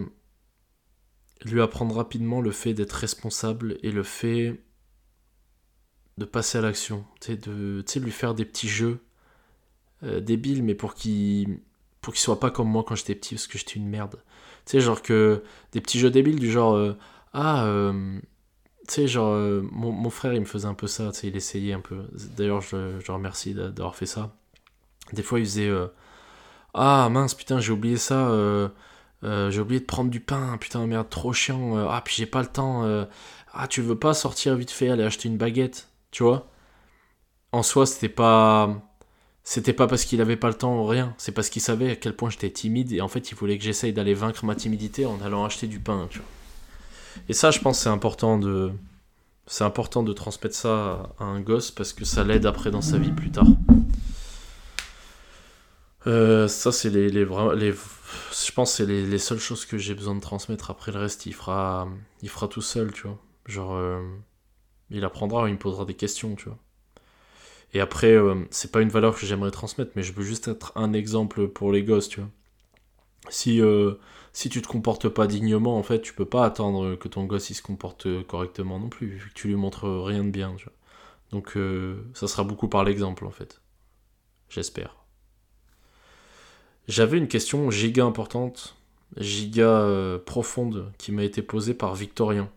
[1.45, 4.61] lui apprendre rapidement le fait d'être responsable et le fait
[6.19, 7.05] de passer à l'action.
[7.21, 9.01] Tu sais, de lui faire des petits jeux
[10.03, 11.61] euh, débiles, mais pour qu'il
[12.01, 14.17] pour qu'il soit pas comme moi quand j'étais petit, parce que j'étais une merde.
[14.65, 16.97] Tu sais, genre que des petits jeux débiles du genre euh,
[17.33, 18.21] Ah, euh,
[18.87, 19.35] tu sais, genre
[19.73, 22.05] mon, mon, frère il me faisait un peu ça, tu sais, il essayait un peu.
[22.37, 24.37] D'ailleurs, je, je remercie d'avoir fait ça.
[25.13, 25.71] Des fois, il faisait
[26.75, 28.31] Ah mince, putain, j'ai oublié ça.
[29.25, 31.77] Euh, j'ai oublié de prendre du pain, putain merde, trop chiant.
[31.77, 32.85] Euh, ah, puis j'ai pas le temps.
[32.85, 33.05] Euh,
[33.53, 36.49] ah, tu veux pas sortir vite fait, aller acheter une baguette, tu vois?
[37.53, 38.83] En soi, c'était pas.
[39.45, 41.97] C'était pas parce qu'il avait pas le temps ou rien, c'est parce qu'il savait à
[41.97, 45.07] quel point j'étais timide et en fait il voulait que j'essaye d'aller vaincre ma timidité
[45.07, 46.29] en allant acheter du pain, tu vois.
[47.31, 48.73] Et ça, je pense, c'est important de.
[49.47, 52.99] C'est important de transmettre ça à un gosse parce que ça l'aide après dans sa
[52.99, 53.47] vie plus tard.
[56.05, 60.21] Ça, c'est les, les, les, je pense c'est les, seules choses que j'ai besoin de
[60.21, 60.71] transmettre.
[60.71, 61.89] Après le reste, il fera,
[62.23, 63.19] il fera tout seul, tu vois.
[63.47, 64.03] Genre, euh,
[64.91, 66.59] il apprendra, il me posera des questions, tu vois.
[67.75, 70.73] Et après, euh, c'est pas une valeur que j'aimerais transmettre, mais je veux juste être
[70.77, 72.31] un exemple pour les gosses, tu vois.
[73.31, 73.95] Si, euh,
[74.33, 77.51] si tu te comportes pas dignement, en fait, tu peux pas attendre que ton gosse
[77.51, 80.65] il se comporte correctement non plus, vu que tu lui montres rien de bien, tu
[80.65, 80.75] vois.
[81.33, 81.59] Donc,
[82.15, 83.61] ça sera beaucoup par l'exemple, en fait.
[84.49, 84.98] J'espère.
[86.89, 88.75] J'avais une question giga importante,
[89.19, 92.49] giga euh, profonde, qui m'a été posée par Victorien.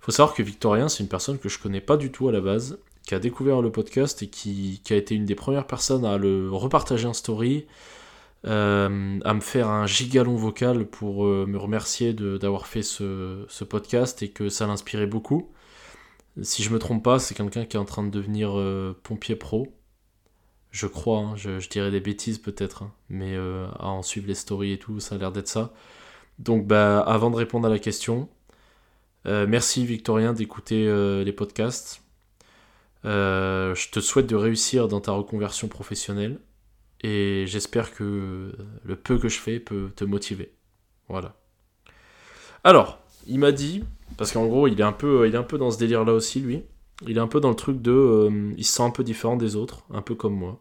[0.00, 2.40] Faut savoir que Victorien, c'est une personne que je connais pas du tout à la
[2.40, 6.16] base, qui a découvert le podcast et qui, a été une des premières personnes à
[6.16, 7.66] le repartager en story,
[8.46, 13.64] euh, à me faire un giga long vocal pour euh, me remercier d'avoir fait ce,
[13.64, 15.50] podcast et que ça l'inspirait beaucoup.
[16.40, 18.56] Si je me trompe pas, c'est quelqu'un qui est en train de devenir
[19.02, 19.74] pompier pro
[20.70, 24.34] je crois, hein, je, dirais des bêtises peut-être, hein, mais euh, à en suivre les
[24.34, 25.72] stories et tout, ça a l'air d'être ça.
[26.38, 28.28] Donc bah, avant de répondre à la question,
[29.26, 32.02] euh, merci Victorien d'écouter euh, les podcasts.
[33.04, 36.38] je te souhaite de réussir dans ta reconversion professionnelle
[37.02, 38.52] et j'espère que
[38.84, 40.52] le peu que je fais peut te motiver.
[41.08, 41.34] Voilà.
[42.62, 43.84] Alors, il m'a dit,
[44.16, 46.12] parce qu'en gros il est, un peu, il est un peu dans ce délire là
[46.12, 46.62] aussi lui,
[47.06, 47.92] il est un peu dans le truc de.
[47.92, 50.60] Euh, il se sent un peu différent des autres, un peu comme moi.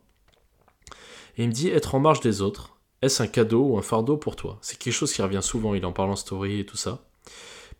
[1.37, 4.17] Et il me dit être en marge des autres, est-ce un cadeau ou un fardeau
[4.17, 4.57] pour toi?
[4.61, 7.03] C'est quelque chose qui revient souvent, il en parle en story et tout ça.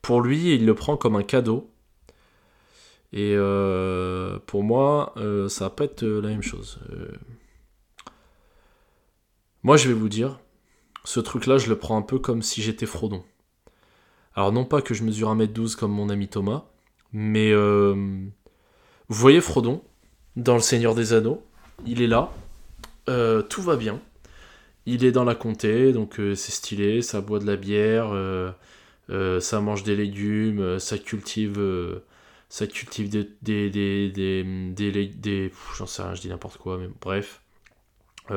[0.02, 1.70] Pour lui, il le prend comme un cadeau.
[3.12, 6.80] Et euh, pour moi, euh, ça va pas être la même chose.
[9.64, 10.40] Moi, je vais vous dire,
[11.04, 13.24] ce truc-là, je le prends un peu comme si j'étais Frodon.
[14.36, 16.66] Alors, non pas que je mesure 1m12 comme mon ami Thomas,
[17.12, 17.52] mais
[19.10, 19.82] vous voyez Frodon
[20.36, 21.44] dans Le Seigneur des Anneaux,
[21.86, 22.32] il est là,
[23.10, 24.00] euh, tout va bien.
[24.86, 28.52] Il est dans la comté, donc euh, c'est stylé, ça boit de la bière, euh,
[29.40, 31.60] ça mange des légumes, ça cultive,
[32.50, 36.90] ça cultive des, des, des, des, des, j'en sais rien, je dis n'importe quoi, mais
[37.02, 37.42] bref.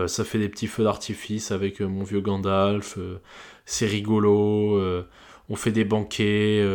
[0.07, 2.99] ça fait des petits feux d'artifice avec mon vieux Gandalf,
[3.67, 5.05] c'est rigolo,
[5.51, 6.67] on fait des banquets,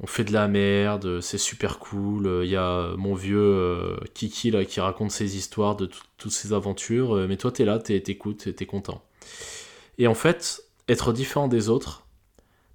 [0.00, 2.42] on fait de la merde, c'est super cool.
[2.44, 6.52] Il y a mon vieux euh, Kiki là qui raconte ses histoires de toutes ses
[6.52, 9.02] aventures, euh, mais toi t'es là, t'écoutes, t'es content.
[9.98, 12.06] Et en fait, être différent des autres,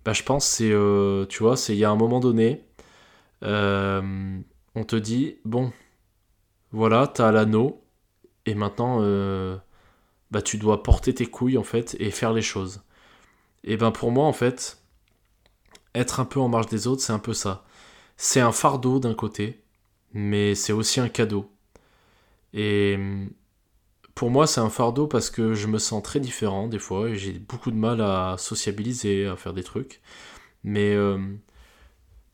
[0.06, 2.66] bah, je pense c'est, euh, tu vois, il y a un moment donné,
[3.42, 5.72] on te dit bon,
[6.72, 7.84] voilà, t'as l'anneau
[8.46, 9.00] et maintenant,
[10.32, 12.82] bah tu dois porter tes couilles en fait et faire les choses.
[13.64, 14.83] Et ben pour moi en fait
[15.96, 17.66] être un peu en marge des autres, c'est un peu ça.
[18.18, 19.64] C'est un fardeau d'un côté,
[20.14, 21.50] mais c'est aussi un cadeau.
[22.54, 23.30] Et hum,
[24.16, 27.18] pour moi, c'est un fardeau parce que je me sens très différent des fois et
[27.18, 30.02] j'ai beaucoup de mal à sociabiliser, à faire des trucs.
[30.64, 31.40] Mais hum,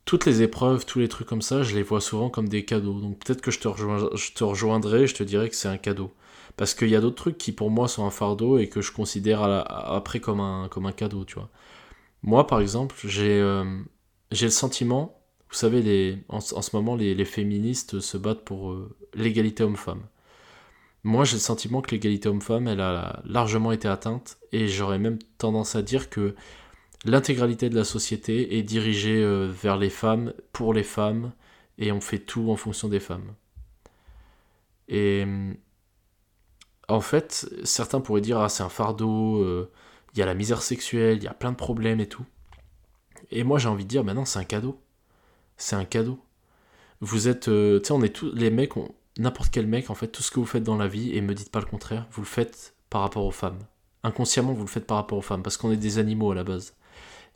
[0.06, 3.00] toutes les épreuves, tous les trucs comme ça, je les vois souvent comme des cadeaux.
[3.00, 3.68] Donc peut-être que je te,
[4.16, 6.14] je te rejoindrai, je te dirais que c'est un cadeau.
[6.58, 8.92] Parce qu'il y a d'autres trucs qui pour moi sont un fardeau et que je
[8.92, 11.50] considère après comme un cadeau, tu vois.
[12.24, 13.66] Moi, par exemple, j'ai euh,
[14.32, 18.96] j'ai le sentiment, vous savez, les, en, ce moment, les, féministes se battent pour euh,
[19.16, 20.04] l'égalité homme-femme.
[21.04, 25.18] Moi, j'ai le sentiment que l'égalité homme-femme, elle a largement été atteinte, et j'aurais même
[25.38, 26.36] tendance à dire que
[27.06, 31.32] l'intégralité de la société est dirigée euh, vers les femmes, pour les femmes,
[31.78, 33.34] et on fait tout en fonction des femmes.
[34.90, 35.26] Et
[36.88, 39.70] en fait, certains pourraient dire ah c'est un fardeau,
[40.14, 42.26] il y a la misère sexuelle, il y a plein de problèmes et tout.
[43.32, 44.82] Et moi j'ai envie de dire maintenant c'est un cadeau,
[45.58, 46.20] c'est un cadeau.
[47.02, 48.74] Vous êtes, euh, tu sais on est tous les mecs,
[49.18, 51.34] n'importe quel mec en fait, tout ce que vous faites dans la vie et me
[51.34, 53.60] dites pas le contraire, vous le faites par rapport aux femmes.
[54.04, 56.44] Inconsciemment vous le faites par rapport aux femmes parce qu'on est des animaux à la
[56.44, 56.76] base.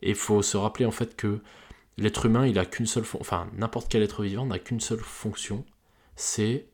[0.02, 1.40] Et il faut se rappeler en fait que
[1.96, 5.64] l'être humain il a qu'une seule, enfin n'importe quel être vivant n'a qu'une seule fonction,
[6.16, 6.66] c'est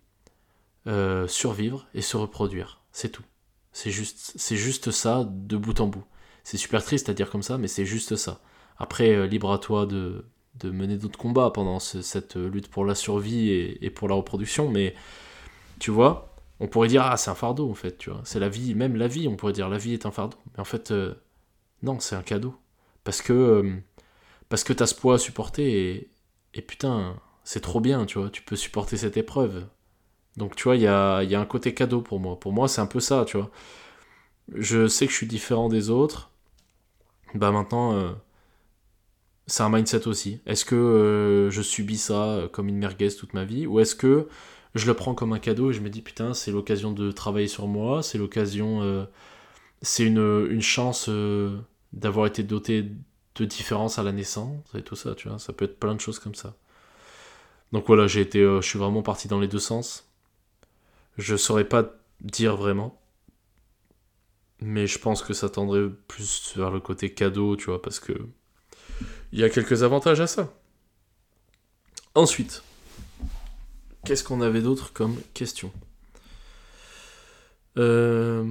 [0.86, 2.80] euh, survivre et se reproduire.
[2.92, 3.24] C'est tout.
[3.72, 6.04] C'est juste, c'est juste ça de bout en bout.
[6.44, 8.40] C'est super triste à dire comme ça, mais c'est juste ça.
[8.78, 10.24] Après, euh, libre à toi de,
[10.58, 14.94] de mener d'autres combats pendant cette lutte pour la survie et, pour la reproduction, mais
[15.78, 18.48] tu vois, on pourrait dire ah c'est un fardeau en fait, tu vois, c'est la
[18.48, 20.90] vie, même la vie, on pourrait dire la vie est un fardeau, mais en fait
[20.90, 21.14] euh,
[21.82, 22.54] non, c'est un cadeau.
[23.04, 23.80] Parce que
[24.48, 26.10] parce que t'as ce poids à supporter et,
[26.54, 29.66] et putain c'est trop bien, tu vois, tu peux supporter cette épreuve,
[30.40, 32.40] donc tu vois, il y a, un côté cadeau pour moi.
[32.40, 33.50] Pour moi, c'est un peu ça, tu vois.
[34.54, 36.30] Je sais que je suis différent des autres.
[37.34, 38.12] Bah maintenant, euh,
[39.46, 40.40] c'est un mindset aussi.
[40.46, 43.66] Est-ce que euh, je subis ça euh, comme une merguez toute ma vie?
[43.66, 44.28] Ou est-ce que
[44.74, 47.48] je le prends comme un cadeau et je me dis putain, c'est l'occasion de travailler
[47.48, 49.06] sur moi, c'est l'occasion,
[49.82, 51.10] c'est une, une, chance
[51.92, 52.86] d'avoir été doté
[53.36, 55.38] de différence à la naissance et tout ça, tu vois.
[55.38, 56.56] Ça peut être plein de choses comme ça.
[57.72, 60.09] Donc voilà, j'ai été, je suis vraiment parti dans les deux sens.
[61.18, 63.00] Je saurais pas dire vraiment.
[64.60, 68.12] Mais je pense que ça tendrait plus vers le côté cadeau, tu vois, parce que
[69.32, 70.52] il y a quelques avantages à ça.
[72.14, 72.62] Ensuite,
[74.04, 75.72] qu'est-ce qu'on avait d'autre comme question?
[77.78, 78.44] Euh,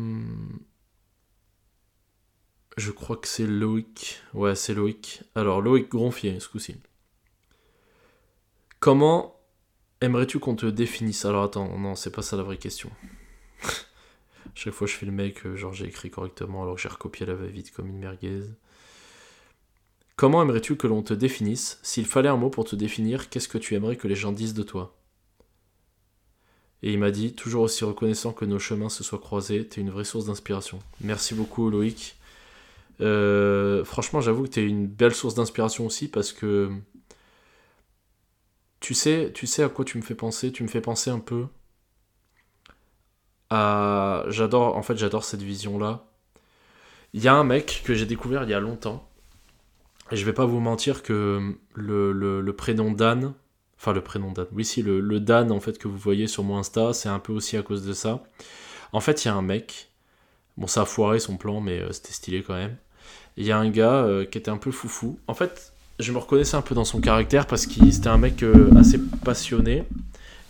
[2.80, 4.22] Je crois que c'est Loïc.
[4.34, 5.22] Ouais, c'est Loïc.
[5.36, 6.78] Alors, Loïc Gronfier, ce coup-ci.
[8.80, 9.39] Comment
[10.02, 11.26] Aimerais-tu qu'on te définisse?
[11.26, 12.90] Alors attends, non, c'est pas ça la vraie question.
[14.56, 17.26] Chaque fois je fais le mec, euh, genre j'ai écrit correctement alors que j'ai recopié
[17.26, 18.44] la va-vite comme une merguez.
[20.16, 21.80] Comment aimerais-tu que l'on te définisse?
[21.84, 24.54] S'il fallait un mot pour te définir, qu'est-ce que tu aimerais que les gens disent
[24.54, 24.96] de toi?
[26.82, 29.90] Et il m'a dit, toujours aussi reconnaissant que nos chemins se soient croisés, t'es une
[29.90, 30.80] vraie source d'inspiration.
[31.02, 32.16] Merci beaucoup Loïc.
[33.02, 36.70] Euh, franchement, j'avoue que t'es une belle source d'inspiration aussi parce que
[38.80, 39.32] tu sais,
[39.64, 41.48] à quoi tu me fais penser Tu me fais penser un peu
[43.50, 44.24] à.
[44.30, 46.06] J'adore, en fait, j'adore cette vision-là.
[47.14, 49.10] Il y a un mec que j'ai découvert il y a longtemps.
[50.12, 53.34] Et je vais pas vous mentir que le, prénom Dan,
[53.78, 56.44] enfin le prénom Dan, oui, si, le, le, Dan en fait que vous voyez sur
[56.44, 58.24] mon Insta, c'est un peu aussi à cause de ça.
[58.92, 59.92] En fait, il y a un mec,
[60.58, 62.78] bon, ça a foiré son plan, mais euh, c'était stylé quand même.
[63.38, 65.20] Il y a un gars euh, qui était un peu foufou.
[65.28, 68.42] En fait, je me reconnaissais un peu dans son caractère parce qu'il c'était un mec
[68.42, 69.84] euh, assez passionné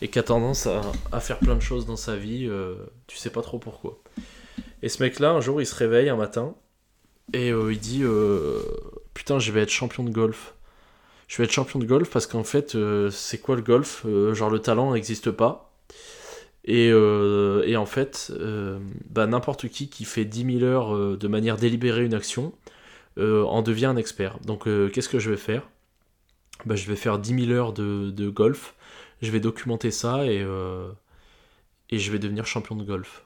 [0.01, 0.67] et qui a tendance
[1.11, 2.75] à, faire plein de choses dans sa vie, euh,
[3.07, 3.99] tu sais pas trop pourquoi.
[4.81, 6.55] Et ce mec-là, un jour, il se réveille un matin
[7.33, 8.03] et euh, il dit
[9.13, 10.53] Putain, je vais être champion de golf.
[11.27, 12.77] Je vais être champion de golf parce qu'en fait,
[13.11, 14.05] c'est quoi le golf?
[14.31, 15.73] Genre, le talent n'existe pas.
[16.63, 18.31] Et, et, en fait,
[19.09, 22.53] bah, n'importe qui qui fait 10 000 heures de manière délibérée une action,
[23.20, 24.39] en devient un expert.
[24.39, 25.67] Donc euh, qu'est-ce que je vais faire?
[26.65, 28.76] Bah, Je vais faire 10 000 heures de, golf,
[29.22, 30.91] je vais documenter ça et, euh,
[31.89, 33.26] et je vais devenir champion de golf.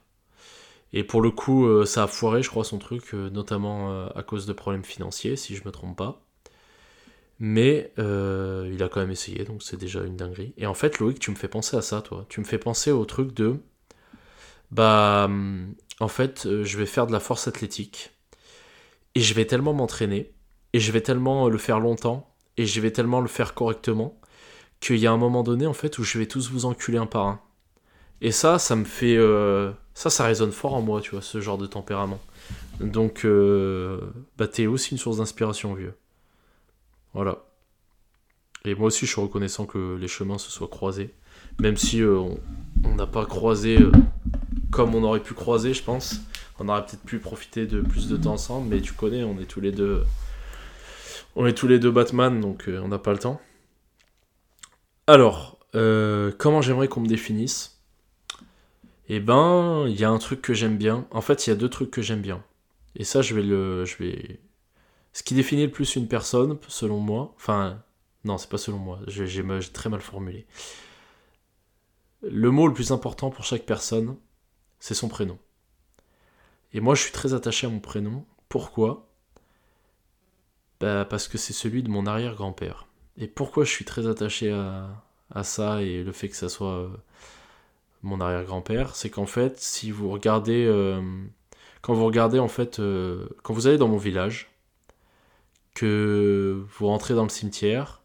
[0.93, 4.53] Et pour le coup, ça a foiré, je crois, son truc, notamment à cause de
[4.53, 6.21] problèmes financiers, si je me trompe pas.
[7.39, 10.53] Mais il a quand même essayé, donc c'est déjà une dinguerie.
[10.57, 12.27] Et en fait, Loïc, tu me fais penser à ça, toi.
[12.29, 13.57] Tu me fais penser au truc de.
[14.69, 15.27] Bah.
[15.99, 18.12] En fait, je vais faire de la force athlétique
[19.15, 20.33] et je vais tellement m'entraîner,
[20.73, 24.19] et je vais tellement le faire longtemps, et je vais tellement le faire correctement,
[24.79, 27.05] qu'il y a un moment donné, en fait, où je vais tous vous enculer un
[27.05, 27.41] par un.
[28.21, 29.15] Et ça, ça me fait...
[29.17, 32.19] Euh, ça, ça résonne fort en moi, tu vois, ce genre de tempérament.
[32.79, 33.99] Donc, euh,
[34.37, 35.93] bah, t'es aussi une source d'inspiration, vieux.
[37.13, 37.45] Voilà.
[38.65, 41.13] Et moi aussi, je suis reconnaissant que les chemins se soient croisés.
[41.59, 42.19] Même si euh,
[42.83, 43.77] on n'a pas croisé
[44.71, 46.21] comme on aurait pu croiser, je pense
[46.59, 49.45] on aurait peut-être pu profiter de plus de temps ensemble, mais tu connais, on est
[49.45, 50.03] tous les deux.
[51.35, 53.41] On est tous les deux Batman, donc euh, on n'a pas le temps.
[55.07, 57.81] Alors, euh, comment j'aimerais qu'on me définisse?
[59.09, 61.07] Eh ben, il y a un truc que j'aime bien.
[61.11, 62.43] En fait, il y a deux trucs que j'aime bien.
[62.95, 63.85] Et ça, je vais le.
[63.85, 64.39] Je vais...
[65.11, 67.33] Ce qui définit le plus une personne, selon moi.
[67.35, 67.83] Enfin,
[68.23, 68.99] non, c'est pas selon moi.
[69.07, 69.43] J'ai
[69.73, 70.45] très mal formulé.
[72.21, 74.15] Le mot le plus important pour chaque personne,
[74.79, 75.37] c'est son prénom.
[76.73, 78.25] Et moi, je suis très attaché à mon prénom.
[78.49, 79.07] Pourquoi?
[80.79, 82.87] Bah, Parce que c'est celui de mon arrière-grand-père.
[83.17, 86.89] Et pourquoi je suis très attaché à, ça et le fait que ça soit euh,
[88.01, 91.01] mon arrière-grand-père, c'est qu'en fait, si vous regardez, euh,
[91.81, 94.51] quand vous regardez en fait, euh, quand vous allez dans mon village,
[95.73, 98.01] que vous rentrez dans le cimetière,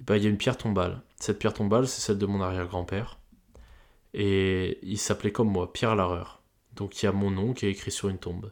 [0.00, 1.02] eh ben, il y a une pierre tombale.
[1.20, 3.18] Cette pierre tombale, c'est celle de mon arrière-grand-père.
[4.14, 6.39] Et il s'appelait comme moi, Pierre Larreur.
[6.80, 8.50] Donc il y a mon nom qui est écrit sur une tombe.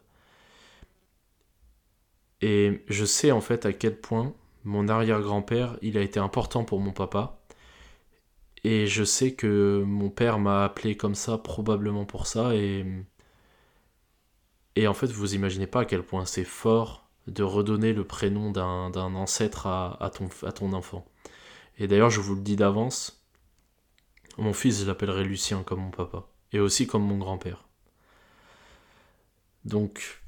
[2.41, 6.81] Et je sais en fait à quel point mon arrière-grand-père, il a été important pour
[6.81, 7.41] mon papa.
[8.65, 12.55] Et je sais que mon père m'a appelé comme ça probablement pour ça.
[12.55, 12.85] Et,
[14.87, 19.15] en fait, vous imaginez pas à quel point c'est fort de redonner le prénom d'un
[19.15, 21.07] ancêtre à, ton, à ton enfant.
[21.79, 23.25] Et d'ailleurs, je vous le dis d'avance,
[24.37, 26.29] mon fils, je l'appellerai Lucien comme mon papa.
[26.53, 27.68] Et aussi comme mon grand-père.
[29.69, 30.23] Donc,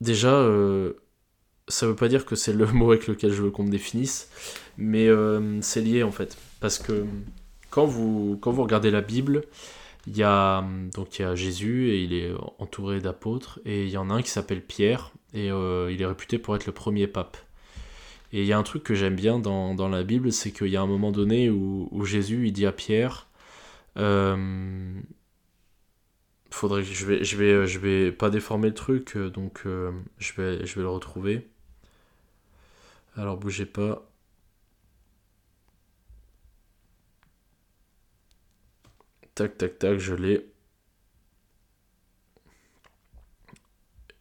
[0.00, 0.92] déjà, euh,
[1.66, 4.30] ça veut pas dire que c'est le mot avec lequel je veux qu'on me définisse,
[4.76, 6.36] mais euh, c'est lié en fait.
[6.60, 7.06] Parce que
[7.70, 9.44] quand vous, quand vous regardez la Bible,
[10.06, 13.90] il y, a, donc il y a Jésus et il est entouré d'apôtres, et il
[13.90, 16.72] y en a un qui s'appelle Pierre, et euh, il est réputé pour être le
[16.72, 17.36] premier pape.
[18.32, 20.68] Et il y a un truc que j'aime bien dans, dans, la Bible, c'est qu'il
[20.68, 23.26] y a un moment donné où, où, Jésus il dit à Pierre,
[23.96, 24.92] euh,
[26.56, 30.88] faudrait que je vais, vais, pas déformer le truc, donc je, vais, je vais le
[30.88, 31.48] retrouver.
[33.16, 34.10] Alors bougez pas.
[39.34, 40.46] Tac, tac, tac, je l'ai.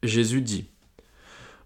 [0.04, 0.70] Jésus dit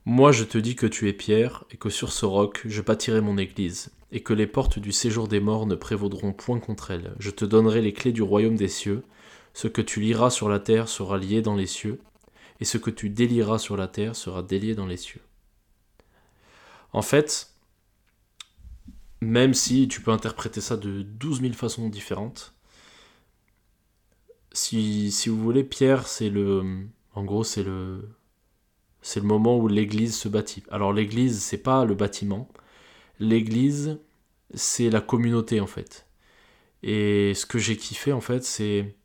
[0.06, 3.22] Moi je te dis que tu es Pierre, et que sur ce roc je bâtirai
[3.22, 7.16] mon église, et que les portes du séjour des morts ne prévaudront point contre elle.
[7.20, 9.04] Je te donnerai les clés du royaume des cieux.
[9.60, 12.00] Ce que tu liras sur la terre sera lié dans les cieux,
[12.62, 15.20] et ce que tu délieras sur la terre sera délié dans les cieux.
[16.94, 17.54] En fait,
[19.20, 22.54] même si tu peux interpréter ça de 12 000 façons différentes,
[24.54, 26.88] si, si vous voulez, Pierre, c'est le.
[27.14, 28.08] En gros, c'est le.
[29.02, 30.64] C'est le moment où l'église se bâtit.
[30.72, 32.48] Alors, l'église, c'est pas le bâtiment.
[33.20, 34.00] L'église,
[34.54, 36.08] c'est la communauté, en fait.
[36.82, 38.96] Et ce que j'ai kiffé, en fait, c'est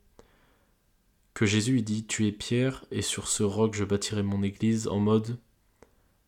[1.35, 4.89] que Jésus, il dit Tu es Pierre, et sur ce roc, je bâtirai mon église,
[4.89, 5.39] en mode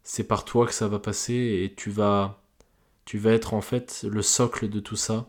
[0.07, 2.39] c'est par toi que ça va passer et tu vas
[3.25, 5.29] être en fait le socle de tout ça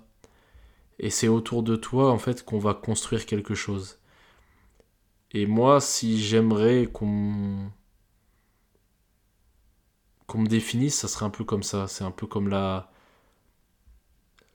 [1.00, 4.00] et c'est autour de toi en fait qu'on va construire quelque chose.
[5.32, 7.72] Et moi si j'aimerais qu'on
[10.36, 12.92] me définisse, ça serait un peu comme ça, c'est un peu comme la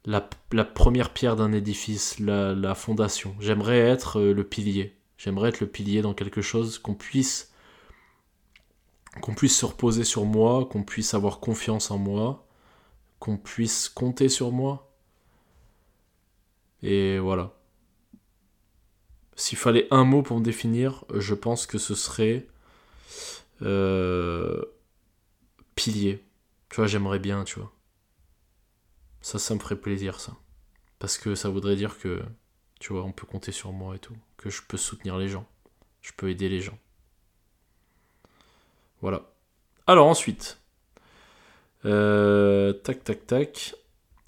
[0.05, 0.21] la,
[0.65, 3.37] première pierre d'un édifice, la, la fondation.
[3.41, 4.97] J'aimerais être euh, le pilier.
[5.23, 7.53] J'aimerais être le pilier dans quelque chose qu'on puisse
[9.21, 12.45] qu'on puisse se reposer sur moi, qu'on puisse avoir confiance en moi,
[13.21, 14.91] qu'on puisse compter sur moi.
[16.83, 17.55] Et voilà.
[19.37, 22.49] S'il fallait un mot pour me définir, je pense que ce serait
[23.61, 24.61] euh,
[25.77, 26.25] pilier.
[26.69, 27.73] Tu vois, j'aimerais bien, tu vois.
[29.21, 30.37] Ça, ça me ferait plaisir, ça.
[30.99, 32.23] Parce que ça voudrait dire que,
[32.81, 34.17] tu vois, on peut compter sur moi et tout.
[34.43, 35.47] Que je peux soutenir les gens.
[36.01, 36.79] Je peux aider les gens.
[39.01, 39.31] Voilà.
[39.87, 40.59] Alors ensuite,
[41.85, 43.75] euh, tac tac tac,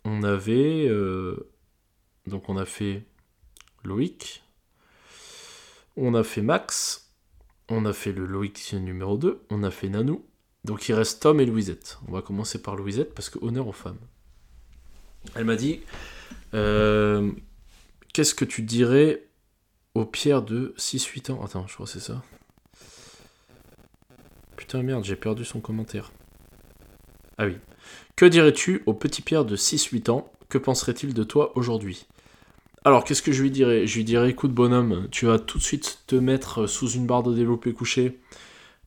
[0.04, 1.50] on avait euh,
[2.26, 3.04] donc on a fait
[3.82, 4.44] Loïc,
[5.96, 7.12] on a fait Max,
[7.68, 10.24] on a fait le Loïc numéro 2, on a fait Nanou,
[10.64, 11.98] donc il reste Tom et Louisette.
[12.08, 14.00] On va commencer par Louisette parce que honneur aux femmes.
[15.34, 15.80] Elle m'a dit
[16.54, 17.32] euh,
[18.12, 19.26] Qu'est-ce que tu dirais
[19.94, 22.22] aux pierres de 6-8 ans Attends, je crois que c'est ça.
[24.56, 26.12] Putain, merde, j'ai perdu son commentaire.
[27.38, 27.56] Ah oui.
[28.16, 30.30] Que dirais-tu au petit Pierre de 6-8 ans?
[30.48, 32.06] Que penserait-il de toi aujourd'hui?
[32.84, 33.86] Alors, qu'est-ce que je lui dirais?
[33.86, 37.22] Je lui dirais écoute, bonhomme, tu vas tout de suite te mettre sous une barre
[37.22, 38.20] de développé couché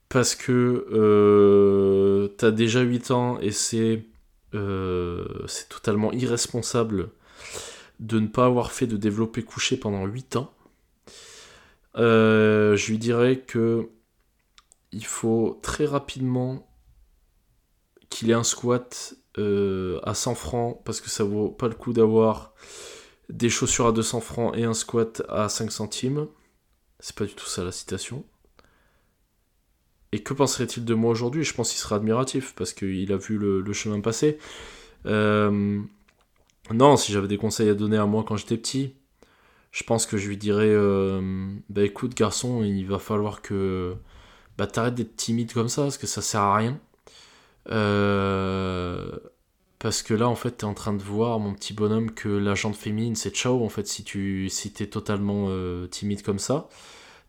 [0.09, 4.05] parce que euh, t'as déjà 8 ans et c'est
[4.53, 7.09] euh, c'est totalement irresponsable
[7.99, 10.53] de ne pas avoir fait de développé couché pendant 8 ans.
[11.97, 13.89] Euh, je lui dirais que
[14.91, 16.67] il faut très rapidement
[18.09, 21.93] qu'il ait un squat euh, à 100 francs parce que ça vaut pas le coup
[21.93, 22.53] d'avoir
[23.29, 26.27] des chaussures à 200 francs et un squat à 5 centimes.
[26.99, 28.25] C'est pas du tout ça la citation.
[30.11, 31.43] Et que penserait-il de moi aujourd'hui?
[31.43, 34.37] Je pense qu'il sera admiratif parce qu'il a vu le, chemin passer.
[35.05, 35.81] Euh,
[36.73, 38.95] non, si j'avais des conseils à donner à moi quand j'étais petit,
[39.77, 41.21] je pense que je lui dirais euh,
[41.69, 43.95] Bah écoute, garçon, il va falloir que
[44.57, 46.79] bah t'arrêtes d'être timide comme ça parce que ça sert à rien.
[47.69, 49.11] Euh,
[49.77, 52.55] parce que là, en fait, t'es en train de voir, mon petit bonhomme, que la
[52.55, 56.69] jante féminine, c'est ciao, en fait, si tu si t'es totalement euh, timide comme ça.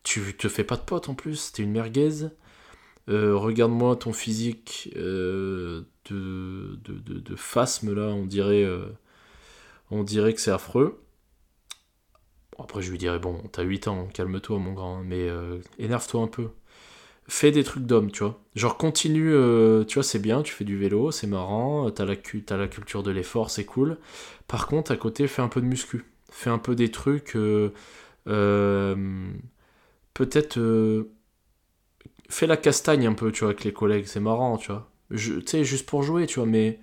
[0.03, 2.29] Tu te fais pas de pote en plus, t'es une merguez.
[3.09, 8.67] Regarde-moi ton physique de, de, de, de, phasme, là, on dirait,
[9.91, 11.01] on dirait que c'est affreux.
[12.59, 15.29] Après, je lui dirais, bon, t'as 8 ans, calme-toi, mon grand, mais
[15.79, 16.49] énerve-toi un peu
[17.29, 18.41] fais des trucs d'homme, tu vois.
[18.55, 22.15] Genre continue, euh, tu vois, c'est bien, tu fais du vélo, c'est marrant, t'as la,
[22.57, 23.99] la culture de l'effort, c'est cool.
[24.49, 26.05] Par contre, à côté, fais un peu de muscu.
[26.31, 27.73] Fais un peu des trucs, euh,
[28.29, 28.97] euh,
[30.15, 30.59] peut-être,
[32.29, 34.91] fais la castagne un peu, tu vois, avec les collègues, c'est marrant, tu vois.
[35.17, 36.79] Tu sais, juste pour jouer, tu vois, mais,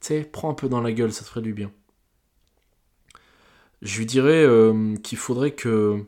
[0.00, 1.70] tu sais, prends un peu dans la gueule, ça te ferait du bien.
[3.82, 4.46] Je lui dirais
[5.02, 6.04] qu'il faudrait que,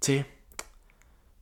[0.00, 0.22] tu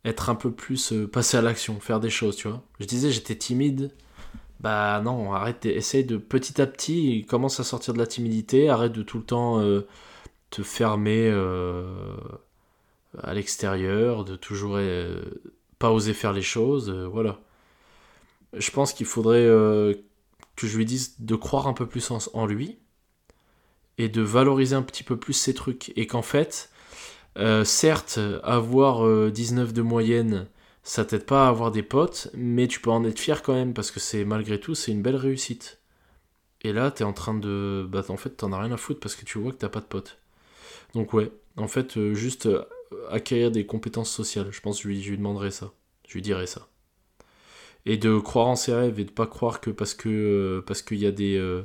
[0.06, 2.62] être un peu plus euh, passer à l'action, faire des choses, tu vois.
[2.80, 3.92] Je disais j'étais timide.
[4.60, 8.92] Bah non, arrête, essaye de petit à petit, commence à sortir de la timidité, arrête
[8.92, 9.86] de tout le temps euh,
[10.50, 12.16] te fermer euh,
[13.22, 14.78] à l'extérieur, de toujours
[15.78, 17.40] pas oser faire les choses, voilà.
[18.54, 19.44] Je pense qu'il faudrait
[20.56, 22.78] que je lui dise de croire un peu plus en lui
[23.98, 26.70] et de valoriser un petit peu plus ses trucs et qu'en fait,
[27.38, 30.46] euh, certes, avoir 19 euh, de moyenne,
[30.82, 33.74] ça t'aide pas à avoir des potes, mais tu peux en être fier quand même,
[33.74, 35.80] parce que c'est malgré tout, c'est une belle réussite.
[36.62, 37.86] Et là, t'es en train de.
[37.88, 39.80] Bah, en fait, t'en as rien à foutre parce que tu vois que t'as pas
[39.80, 40.18] de potes.
[40.94, 42.48] Donc, ouais, en fait, euh, juste
[43.10, 44.48] acquérir des compétences sociales.
[44.52, 45.72] Je pense que je lui, je demanderai ça.
[46.08, 46.68] Je lui dirai ça.
[47.86, 50.98] Et de croire en ses rêves et de pas croire que parce que parce qu'il
[50.98, 51.62] y a des.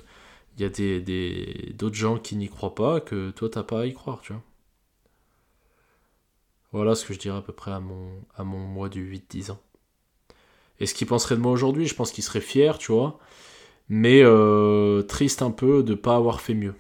[0.57, 3.93] Il y a d'autres gens qui n'y croient pas, que toi t'as pas à y
[3.93, 4.43] croire, tu vois.
[6.71, 9.51] Voilà ce que je dirais à peu près à mon, à mon mois du 8-10
[9.51, 9.59] ans.
[10.79, 13.19] Et ce qu'il penserait de moi aujourd'hui, je pense qu'il serait fier, tu vois,
[13.89, 16.75] mais euh, triste un peu de pas avoir fait mieux.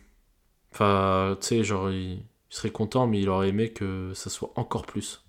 [0.73, 4.85] Enfin, tu sais, genre, il, serait content, mais il aurait aimé que ça soit encore
[4.85, 5.23] plus.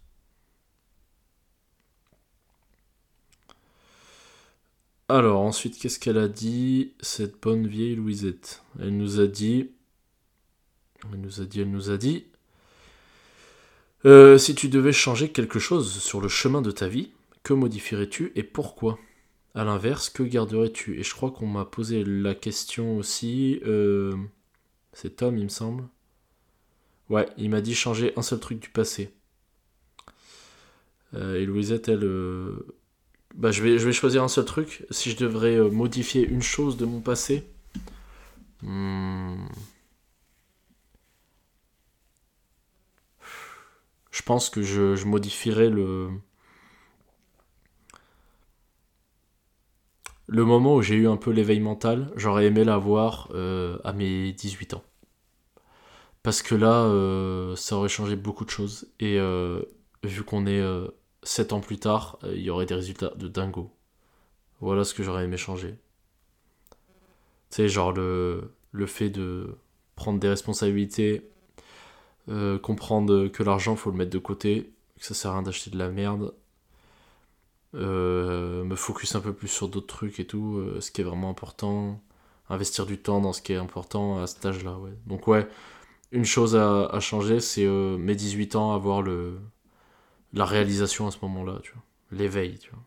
[5.14, 8.64] Alors, ensuite, qu'est-ce qu'elle a dit, cette bonne vieille Louisette?
[8.80, 9.68] Elle nous a dit.
[11.12, 12.24] Elle nous a dit, elle nous a dit.
[14.06, 17.10] Euh, si tu devais changer quelque chose sur le chemin de ta vie,
[17.42, 18.98] que modifierais-tu et pourquoi?
[19.54, 20.98] A l'inverse, que garderais-tu?
[20.98, 23.60] Et je crois qu'on m'a posé la question aussi.
[23.66, 24.16] Euh,
[24.94, 25.84] c'est Tom, il me semble.
[27.10, 29.12] Ouais, il m'a dit changer un seul truc du passé.
[31.12, 32.08] Euh, et Louisette, elle.
[33.34, 34.84] Bah, je vais, je vais choisir un seul truc.
[34.90, 37.44] Si je devrais modifier une chose de mon passé.
[38.62, 39.46] Hmm.
[44.12, 46.10] je pense que je, modifierais le.
[50.28, 54.32] Le moment où j'ai eu un peu l'éveil mental, j'aurais aimé l'avoir euh, à mes
[54.32, 54.84] 18 ans.
[56.22, 58.86] Parce que là, euh, ça aurait changé beaucoup de choses.
[59.00, 59.60] Et euh,
[60.04, 60.62] vu qu'on est
[61.22, 63.70] 7 ans plus tard, il y aurait des résultats de dingo.
[64.60, 65.74] Voilà ce que j'aurais aimé changer.
[67.50, 69.56] Tu sais, genre le, le fait de
[69.96, 71.32] prendre des responsabilités
[72.28, 75.70] euh, comprendre que l'argent faut le mettre de côté, que ça sert à rien d'acheter
[75.70, 76.34] de la merde,
[77.74, 81.04] euh, me focus un peu plus sur d'autres trucs et tout, euh, ce qui est
[81.04, 82.00] vraiment important,
[82.48, 84.78] investir du temps dans ce qui est important à cet âge-là.
[84.78, 84.92] Ouais.
[85.06, 85.48] Donc ouais,
[86.12, 89.38] une chose à, changer, c'est mes 18 ans, avoir le,
[90.32, 92.82] la réalisation à ce moment-là, tu vois, l'éveil, tu vois.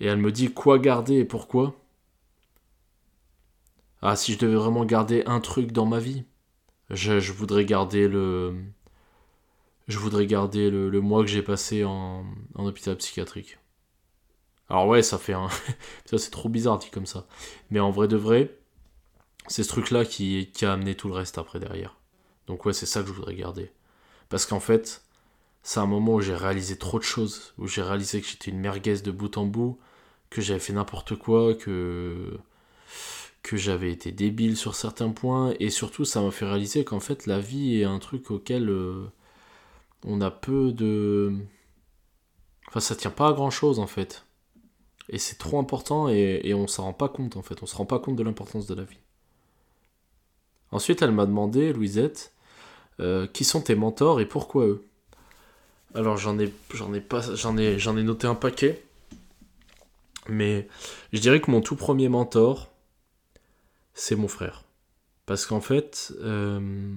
[0.00, 1.74] Et elle me dit quoi garder et pourquoi?
[4.02, 6.24] Ah, si je devais vraiment garder un truc dans ma vie,
[6.88, 8.54] je, voudrais garder le.
[9.88, 13.58] Je voudrais garder le, mois que j'ai passé en, hôpital psychiatrique.
[14.70, 15.48] Alors ouais, ça fait un...
[16.06, 17.26] ça c'est trop bizarre dit comme ça.
[17.70, 18.56] Mais en vrai de vrai,
[19.48, 21.96] c'est ce truc-là qui, qui a amené tout le reste après derrière.
[22.46, 23.70] Donc ouais, c'est ça que je voudrais garder.
[24.28, 25.02] Parce qu'en fait,
[25.62, 28.60] c'est un moment où j'ai réalisé trop de choses, où j'ai réalisé que j'étais une
[28.60, 29.78] merguez de bout en bout,
[30.30, 32.38] que j'avais fait n'importe quoi, que
[33.52, 37.40] j'avais été débile sur certains points, et surtout ça m'a fait réaliser qu'en fait la
[37.40, 39.06] vie est un truc auquel euh,
[40.04, 41.34] on a peu de...
[42.68, 44.24] Enfin ça tient pas à grand chose en fait.
[45.08, 47.74] Et c'est trop important et, et on s'en rend pas compte en fait, on se
[47.76, 49.00] rend pas compte de l'importance de la vie.
[50.70, 52.32] Ensuite elle m'a demandé, Louisette,
[53.00, 54.86] euh, qui sont tes mentors et pourquoi eux?
[55.94, 58.82] Alors j'en ai, j'en ai, pas, j'en ai, j'en ai noté un paquet.
[60.28, 60.68] Mais
[61.12, 62.70] je dirais que mon tout premier mentor,
[63.94, 64.64] c'est mon frère.
[65.26, 66.94] Parce qu'en fait, euh,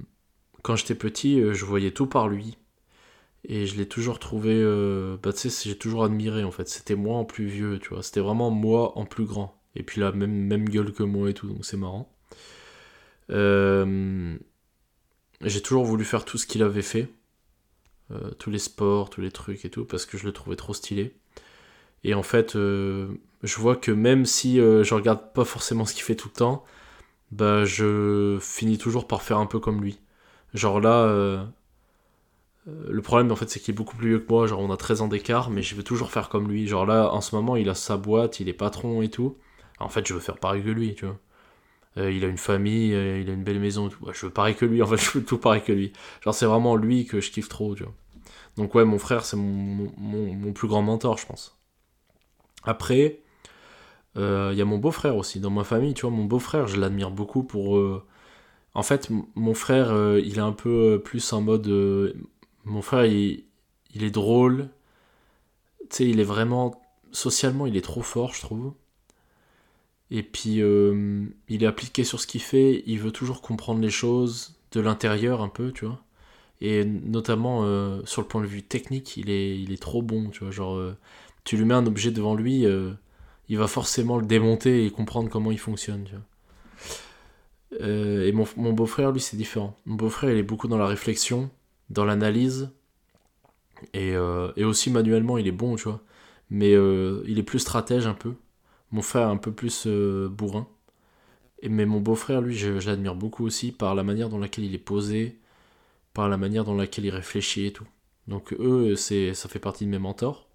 [0.62, 2.58] quand j'étais petit, euh, je voyais tout par lui.
[3.46, 4.54] Et je l'ai toujours trouvé.
[4.54, 6.70] Euh, bah, tu sais, j'ai toujours admiré en fait.
[6.70, 8.04] C'était moi en plus vieux, tu vois.
[8.04, 9.60] C'était vraiment moi en plus grand.
[9.76, 12.10] Et puis là, même, même gueule que moi et tout, donc c'est marrant.
[13.30, 14.38] J'ai
[15.62, 17.10] toujours voulu faire tout ce qu'il avait fait.
[18.14, 20.74] Euh, tous les sports, tous les trucs et tout, parce que je le trouvais trop
[20.74, 21.16] stylé.
[22.03, 23.07] Et en fait, je
[23.57, 26.66] vois que même si je regarde pas forcément ce qu'il fait tout le temps,
[27.32, 29.99] bah je finis toujours par faire un peu comme lui.
[30.53, 31.07] Genre là,
[32.68, 34.47] euh, le problème, en fait, c'est qu'il est beaucoup plus vieux que moi.
[34.47, 36.68] Genre, on a 13 ans d'écart, mais je veux toujours faire comme lui.
[36.68, 39.38] Genre, là, en ce moment, il a sa boîte, il est patron et tout.
[39.80, 41.20] En fait, je veux faire pareil que lui, tu vois.
[41.97, 43.89] Euh, il a une famille, euh, il a une belle maison.
[43.89, 43.99] Tout.
[44.14, 45.93] je veux pareil que lui, en fait, je veux tout pareil que lui.
[46.24, 47.93] Genre, c'est vraiment lui que je kiffe trop, tu vois.
[48.58, 51.58] Donc, ouais, mon frère, c'est mon, plus grand mentor, je pense.
[52.64, 53.22] Après,
[54.16, 54.22] il
[54.56, 55.39] y a mon beau-frère aussi.
[55.39, 57.80] Dans ma famille, tu vois, mon beau-frère, je l'admire beaucoup pour.
[58.76, 61.68] En fait, mon frère, il est un peu plus en mode
[62.66, 63.43] mon frère, il,
[63.95, 64.70] est drôle.
[65.89, 66.82] Tu sais, il est vraiment.
[67.12, 68.74] Socialement, il est trop fort, je trouve.
[70.12, 72.84] Et puis, euh, il est appliqué sur ce qu'il fait.
[72.86, 76.01] Il veut toujours comprendre les choses de l'intérieur un peu, tu vois.
[76.64, 80.30] Et notamment, euh, sur le point de vue technique, il est, il est trop bon,
[80.30, 80.51] tu vois.
[80.51, 80.97] Genre, euh,
[81.43, 82.66] tu lui mets un objet devant lui,
[83.49, 86.07] il va forcément le démonter et comprendre comment il fonctionne,
[87.82, 89.76] et mon, mon beau-frère, lui, c'est différent.
[89.86, 91.49] Mon beau-frère, il est beaucoup dans la réflexion
[91.89, 92.70] dans l'analyse.
[93.93, 96.01] Et, euh, et, aussi manuellement, il est bon, tu vois.
[96.49, 98.34] Mais euh, il est plus stratège un peu.
[98.91, 100.68] Mon frère, un peu plus euh, bourrin.
[101.61, 104.76] Et, mais mon beau-frère, lui, je, l'admire beaucoup aussi par la manière dans laquelle il
[104.76, 105.38] est posé,
[106.14, 107.88] par la manière dans laquelle il réfléchit et tout.
[108.28, 110.47] Donc eux, ça fait partie de mes mentors.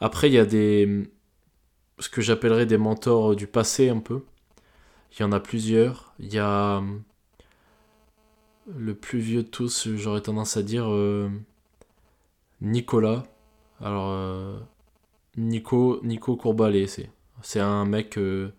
[0.00, 1.08] Après, il y a des...
[1.98, 4.22] ce que j'appellerais des mentors du passé un peu.
[5.12, 6.14] Il y en a plusieurs.
[6.18, 6.82] Il y a
[8.76, 11.30] le plus vieux de tous, j'aurais tendance à dire euh,
[12.60, 13.22] Nicolas.
[13.80, 14.58] Alors, euh,
[15.36, 17.10] Nico, Nico Courbalet, c'est,
[17.42, 18.18] c'est un mec.
[18.18, 18.52] Euh,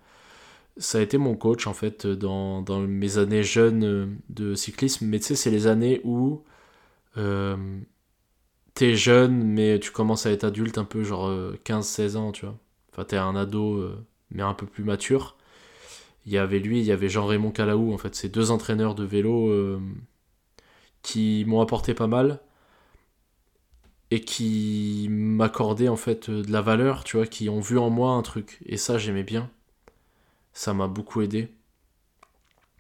[0.80, 5.08] ça a été mon coach en fait dans, mes années jeunes de cyclisme.
[5.08, 6.44] Mais tu sais, c'est les années où
[8.74, 11.32] t'es jeune, mais tu commences à être adulte un peu, genre
[11.66, 12.56] 15-16 ans, tu vois.
[12.92, 13.84] Enfin, t'es un ado,
[14.32, 15.38] mais un peu plus mature
[16.28, 19.06] il y avait lui, il y avait Jean-Raymond Calaou, en fait, ces deux entraîneurs de
[19.06, 19.80] vélo euh,
[21.02, 22.42] qui m'ont apporté pas mal
[24.12, 28.12] et qui m'accordaient en fait de la valeur, tu vois, qui ont vu en moi
[28.12, 28.60] un truc.
[28.66, 29.50] Et ça, j'aimais bien.
[30.58, 31.54] Ça m'a beaucoup aidé.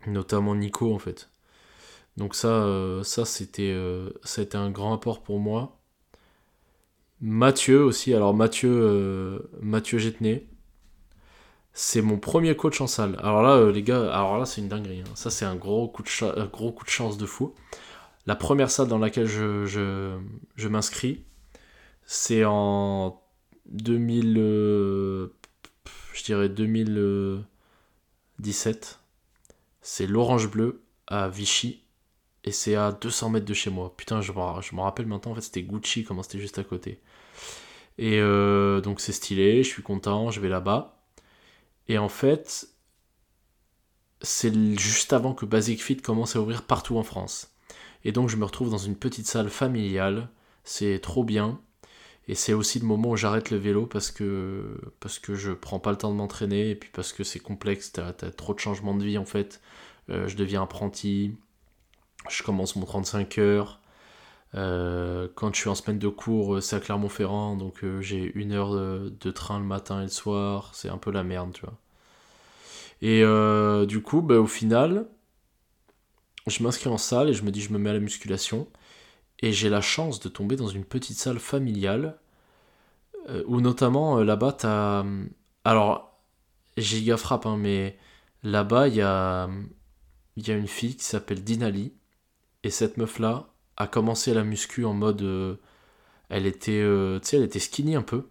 [0.07, 1.29] Notamment Nico, en fait.
[2.17, 5.79] Donc ça, euh, ça c'était, euh, a été un grand apport pour moi.
[7.21, 10.47] Mathieu aussi, alors Mathieu, Mathieu Jettenet,
[11.79, 13.15] c'est mon premier coach en salle.
[13.21, 15.01] Alors là, euh, les gars, alors là, c'est une dinguerie.
[15.01, 15.11] Hein.
[15.13, 17.53] Ça, c'est un gros coup, de euh, gros coup de chance de fou.
[18.25, 21.23] La première salle dans laquelle je, je, m'inscris,
[22.03, 23.21] c'est en
[23.67, 24.37] 2000.
[24.39, 25.27] Euh,
[26.15, 26.49] je dirais
[28.39, 28.99] 2017.
[29.81, 31.83] C'est l'Orange Bleu à Vichy.
[32.43, 33.93] Et c'est à 200 mètres de chez moi.
[33.97, 37.01] Putain, je me rappelle maintenant, en fait, c'était Gucci, comment c'était juste à côté.
[37.97, 41.01] Et donc, c'est stylé, je suis content, je vais là-bas.
[41.89, 42.69] Et en fait,
[44.21, 47.53] c'est juste avant que Basic Fit commence à ouvrir partout en France.
[48.03, 50.29] Et donc je me retrouve dans une petite salle familiale,
[50.63, 51.59] c'est trop bien.
[52.27, 55.79] Et c'est aussi le moment où j'arrête le vélo parce que, parce que je prends
[55.79, 58.59] pas le temps de m'entraîner et puis parce que c'est complexe, t'as as trop de
[58.59, 59.61] changements de vie en fait.
[60.09, 61.35] Euh, je deviens apprenti,
[62.29, 63.81] je commence mon 35 heures.
[64.55, 68.51] Euh, quand je suis en semaine de cours, euh, c'est à Clermont-Ferrand, donc j'ai une
[68.53, 71.77] heure de, train le matin et le soir, c'est un peu la merde, tu vois.
[73.01, 73.21] Et
[73.87, 75.07] du coup, bah, au final,
[76.47, 78.67] je m'inscris en salle et je me dis je me mets à la musculation.
[79.39, 82.19] Et j'ai la chance de tomber dans une petite salle familiale,
[83.45, 85.05] où notamment là-bas, t'as...
[85.65, 86.17] Alors,
[86.77, 87.97] giga frappe, hein, mais
[88.43, 89.49] là-bas, il y a,
[90.37, 91.93] y a une fille qui s'appelle Dinali,
[92.63, 95.21] et cette meuf-là, a commencé la muscu en mode.
[95.21, 95.55] Euh,
[96.29, 98.27] elle était, euh, elle était skinny un peu.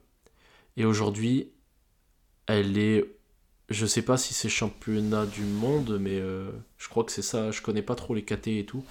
[0.77, 1.53] Et aujourd'hui,
[2.47, 3.16] elle est.
[3.69, 7.51] Je sais pas si c'est championnat du monde, mais euh, je crois que c'est ça.
[7.51, 8.85] Je connais pas trop les KT et tout.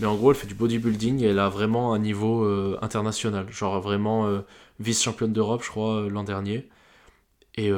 [0.00, 2.44] Mais en gros, elle fait du bodybuilding et elle a vraiment un niveau
[2.82, 3.46] international.
[3.52, 4.42] Genre vraiment
[4.80, 6.68] vice-championne d'Europe, je crois, l'an dernier.
[7.56, 7.70] Et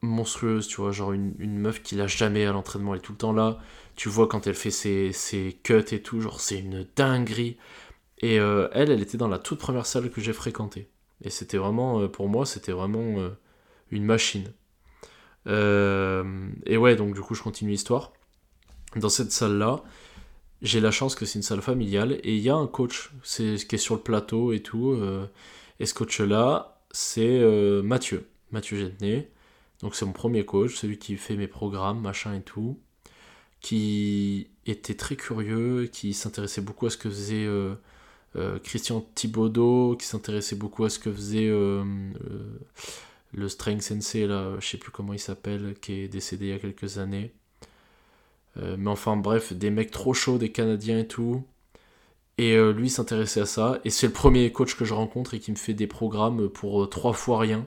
[0.00, 0.92] monstrueuse, tu vois.
[0.92, 2.94] Genre une, une meuf qui lâche jamais à l'entraînement.
[2.94, 3.58] Elle est tout le temps là.
[3.96, 7.56] Tu vois quand elle fait ses, ses cuts et tout, genre c'est une dinguerie.
[8.18, 10.90] Et euh, elle, elle était dans la toute première salle que j'ai fréquentée.
[11.22, 13.30] Et c'était vraiment, euh, pour moi, c'était vraiment euh,
[13.90, 14.52] une machine.
[15.46, 18.12] Et ouais, donc du coup, je continue l'histoire.
[18.96, 19.82] Dans cette salle-là,
[20.62, 23.56] j'ai la chance que c'est une salle familiale et il y a un coach c'est,
[23.68, 24.92] qui est sur le plateau et tout.
[24.92, 25.26] euh,
[25.80, 29.28] et ce coach-là, c'est euh, Mathieu, Mathieu Jetney.
[29.82, 32.80] Donc c'est mon premier coach, celui qui fait mes programmes, machin et tout.
[33.60, 37.74] Qui était très curieux, qui s'intéressait beaucoup à ce que faisait euh,
[38.36, 41.84] euh, Christian Thibaudot, qui s'intéressait beaucoup à ce que faisait euh,
[42.30, 42.58] euh,
[43.36, 46.54] le Strength Sensei, là, je sais plus comment il s'appelle, qui est décédé il y
[46.54, 47.32] a quelques années.
[48.58, 51.44] Euh, mais enfin bref, des mecs trop chauds, des Canadiens et tout.
[52.38, 53.80] Et euh, lui s'intéressait à ça.
[53.84, 56.82] Et c'est le premier coach que je rencontre et qui me fait des programmes pour
[56.84, 57.66] euh, trois fois rien.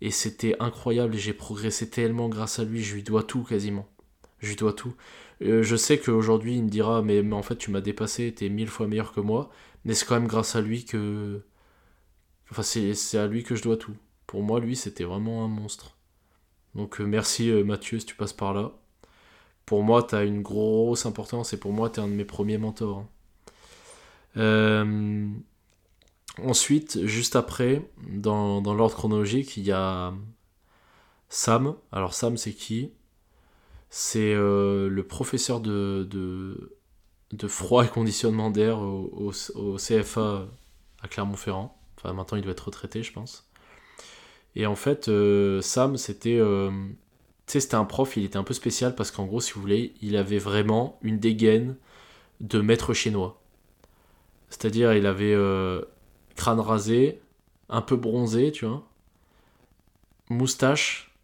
[0.00, 2.82] Et c'était incroyable et j'ai progressé tellement grâce à lui.
[2.82, 3.88] Je lui dois tout quasiment.
[4.40, 4.94] Je lui dois tout.
[5.40, 8.68] Je sais qu'aujourd'hui il me dira mais, mais en fait tu m'as dépassé, t'es mille
[8.68, 9.50] fois meilleur que moi.
[9.84, 11.42] Mais c'est quand même grâce à lui que...
[12.50, 13.94] Enfin c'est à lui que je dois tout.
[14.26, 15.96] Pour moi lui c'était vraiment un monstre.
[16.76, 18.72] Donc euh, merci euh, Mathieu si tu passes par là.
[19.66, 22.98] Pour moi t'as une grosse importance et pour moi t'es un de mes premiers mentors.
[23.00, 23.08] hein.
[24.36, 25.28] Euh,
[26.42, 30.12] Ensuite, juste après, dans, l'ordre chronologique, il y a
[31.28, 31.76] Sam.
[31.92, 32.92] Alors Sam, c'est qui?
[33.90, 36.08] C'est le professeur de,
[37.48, 40.48] froid et conditionnement d'air au, au- au CFA
[41.02, 41.78] à Clermont-Ferrand.
[41.98, 43.45] Enfin, maintenant, il doit être retraité, je pense.
[44.56, 46.38] Et en fait, euh, Sam, c'était...
[46.38, 46.70] euh,
[47.46, 49.60] tu sais, c'était un prof, il était un peu spécial parce qu'en gros, si vous
[49.60, 51.76] voulez, il avait vraiment une dégaine
[52.40, 53.40] de maître chinois.
[54.50, 55.34] C'est-à-dire, il avait...
[55.34, 55.82] euh,
[56.36, 57.20] crâne rasé,
[57.68, 58.86] un peu bronzé, tu vois,
[60.28, 61.14] moustache,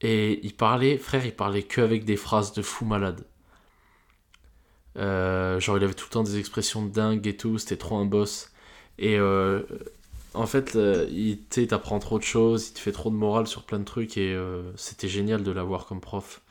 [0.00, 3.24] et il parlait, frère, il parlait que avec des phrases de fou malade.
[4.96, 8.04] Genre, il avait tout le temps des expressions de dingue et tout, c'était trop un
[8.04, 8.52] boss.
[8.98, 9.62] Et euh,
[10.36, 13.64] en fait, euh, il t'apprend trop de choses, il te fait trop de morale sur
[13.64, 16.42] plein de trucs, et euh, c'était génial de l'avoir comme prof.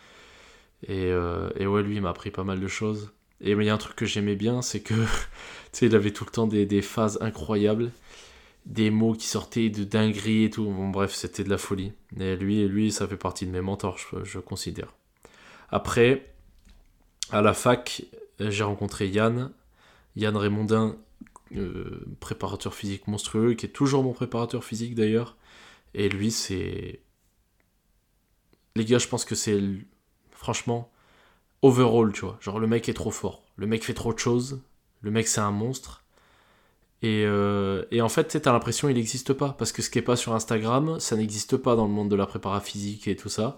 [0.87, 3.11] Et, euh, et ouais, lui, il m'a appris pas mal de choses.
[3.41, 4.93] Et il y a un truc que j'aimais bien, c'est que
[5.81, 7.91] il avait tout le temps des, des phases incroyables,
[8.65, 10.65] des mots qui sortaient de dinguerie et tout.
[10.65, 11.93] Bon, bref, c'était de la folie.
[12.19, 14.93] Et lui, lui, ça fait partie de mes mentors, je, je considère.
[15.69, 16.33] Après,
[17.31, 18.03] à la fac,
[18.39, 19.51] j'ai rencontré Yann,
[20.15, 20.95] Yann Raymondin,
[21.55, 25.37] euh, préparateur physique monstrueux, qui est toujours mon préparateur physique d'ailleurs.
[25.93, 27.01] Et lui, c'est.
[28.75, 29.61] Les gars, je pense que c'est.
[30.31, 30.91] Franchement,
[31.61, 32.37] overall, tu vois.
[32.41, 33.43] Genre, le mec est trop fort.
[33.55, 34.61] Le mec fait trop de choses.
[35.01, 36.03] Le mec, c'est un monstre.
[37.01, 39.55] Et, euh, et en fait, t'as l'impression qu'il n'existe pas.
[39.57, 42.15] Parce que ce qui est pas sur Instagram, ça n'existe pas dans le monde de
[42.15, 43.57] la prépa physique et tout ça.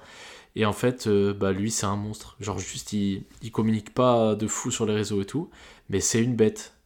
[0.55, 2.35] Et en fait, euh, bah, lui, c'est un monstre.
[2.39, 5.49] Genre, juste, il, il communique pas de fou sur les réseaux et tout.
[5.89, 6.76] Mais c'est une bête.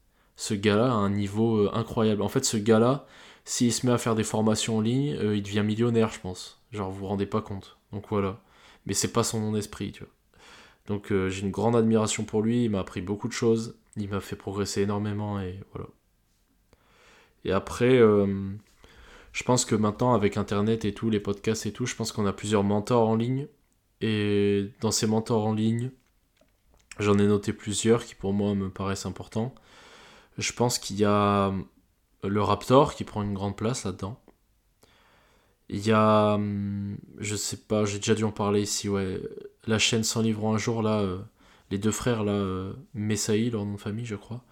[0.42, 2.24] Ce gars-là a un niveau euh, incroyable.
[2.24, 3.06] En fait, ce gars-là,
[3.46, 6.60] s'il se met à faire des formations en ligne, euh, il devient millionnaire, je pense.
[6.72, 7.78] Genre, vous vous rendez pas compte.
[7.94, 8.42] Donc voilà.
[8.88, 10.12] Mais c'est pas son esprit, tu vois.
[10.88, 14.10] Donc euh, j'ai une grande admiration pour lui, il m'a appris beaucoup de choses, il
[14.10, 15.90] m'a fait progresser énormément et voilà.
[17.46, 21.96] Et après, je pense que maintenant avec Internet et tout, les podcasts et tout, je
[21.96, 23.48] pense qu'on a plusieurs mentors en ligne.
[24.02, 25.92] Et dans ces mentors en ligne,
[27.00, 29.54] j'en ai noté plusieurs qui pour moi me paraissent importants.
[30.42, 31.54] Je pense qu'il y a
[32.24, 34.20] le Raptor qui prend une grande place là-dedans.
[35.70, 39.22] Il y a, hum, je sais pas, j'ai déjà dû en parler ici, ouais,
[39.68, 41.20] la chaîne 100 livres un jour, là, euh,
[41.70, 44.44] les deux frères, là, euh, Messaï, leur nom de famille, je crois.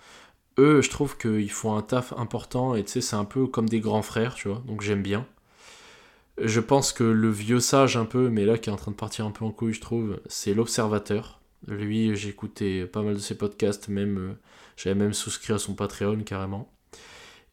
[0.59, 3.67] Eux, je trouve qu'ils font un taf important et tu sais, c'est un peu comme
[3.67, 5.25] des grands frères, tu vois, donc j'aime bien.
[6.41, 8.95] Je pense que le vieux sage, un peu, mais là, qui est en train de
[8.95, 11.41] partir un peu en couille, je trouve, c'est l'Observateur.
[11.67, 14.33] Lui, j'ai écouté pas mal de ses podcasts, même, euh,
[14.79, 16.71] j'avais même souscrit à son Patreon carrément.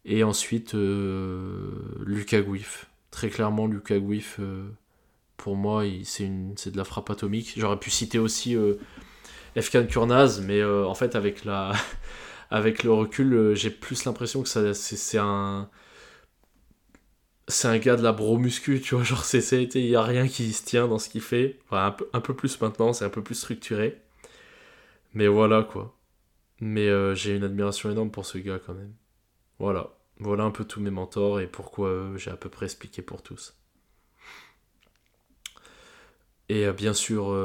[0.04, 1.72] Et ensuite, euh,
[2.04, 2.86] Lucas Gouif.
[3.10, 4.68] Très clairement, Lucas Gouif, euh,
[5.36, 7.54] pour moi, c'est de la frappe atomique.
[7.56, 8.76] J'aurais pu citer aussi euh,
[9.88, 11.72] Kurnaz, mais euh, en fait, avec, la,
[12.50, 15.68] avec le recul, euh, j'ai plus l'impression que c'est, un.
[17.48, 19.02] C'est un gars de la bro-muscu, tu vois.
[19.04, 19.40] Genre, c'est,
[19.74, 21.58] il n'y a rien qui se tient dans ce qu'il fait.
[21.66, 24.00] Enfin, un peu, un peu plus maintenant, c'est un peu plus structuré.
[25.14, 25.95] Mais voilà, quoi.
[26.60, 28.94] Mais euh, j'ai une admiration énorme pour ce gars, quand même.
[29.58, 29.96] Voilà.
[30.18, 33.22] Voilà un peu tous mes mentors et pourquoi euh, j'ai à peu près expliqué pour
[33.22, 33.54] tous.
[36.48, 37.36] Et euh, bien sûr,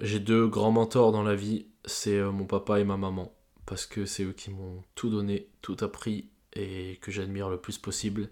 [0.00, 3.34] j'ai deux grands mentors dans la vie, c'est mon papa et ma maman,
[3.64, 7.78] parce que c'est eux qui m'ont tout donné, tout appris et que j'admire le plus
[7.78, 8.30] possible.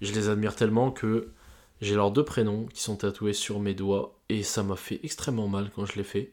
[0.00, 1.32] Je les admire tellement que
[1.80, 5.48] j'ai leurs deux prénoms qui sont tatoués sur mes doigts et ça m'a fait extrêmement
[5.48, 6.32] mal quand je l'ai fait.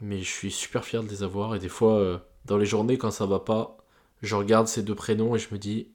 [0.00, 3.10] Mais je suis super fier de les avoir et des fois, dans les journées quand
[3.10, 3.76] ça va pas,
[4.22, 5.88] je regarde ces deux prénoms et je me dis,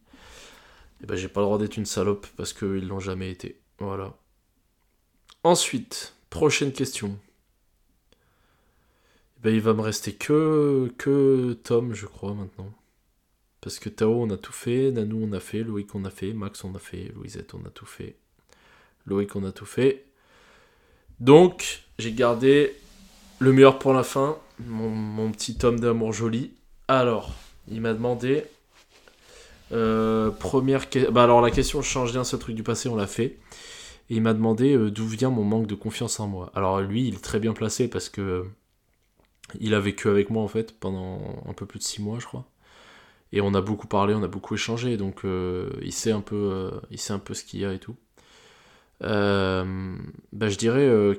[1.01, 3.59] eh ben j'ai pas le droit d'être une salope parce qu'ils l'ont jamais été.
[3.79, 4.13] Voilà.
[5.43, 7.17] Ensuite, prochaine question.
[9.41, 12.71] Ben, il va me rester que, que Tom, je crois, maintenant.
[13.59, 16.33] Parce que Tao, on a tout fait, Nanou, on a fait, Loïc, on a fait,
[16.33, 18.17] Max, on a fait, Louisette, on a tout fait.
[19.07, 20.05] Loïc, on a tout fait.
[21.19, 22.75] Donc, j'ai gardé
[23.41, 24.37] le meilleur pour la fin,
[24.67, 26.51] mon, petit Tom d'amour joli.
[26.87, 27.33] Alors,
[27.67, 28.43] il m'a demandé.
[29.71, 33.39] Euh, première bah alors la question change d'un seul truc du passé, on l'a fait.
[34.11, 36.51] Et il m'a demandé euh, d'où vient mon manque de confiance en moi.
[36.53, 38.45] Alors lui, il est très bien placé parce que
[39.59, 42.27] il a vécu avec moi en fait pendant un peu plus de six mois, je
[42.27, 42.45] crois.
[43.31, 46.71] Et on a beaucoup parlé, on a beaucoup échangé, donc euh, il sait un peu,
[46.91, 47.95] il sait un peu ce qu'il y a et tout.
[49.01, 49.63] bah,
[50.47, 51.17] je dirais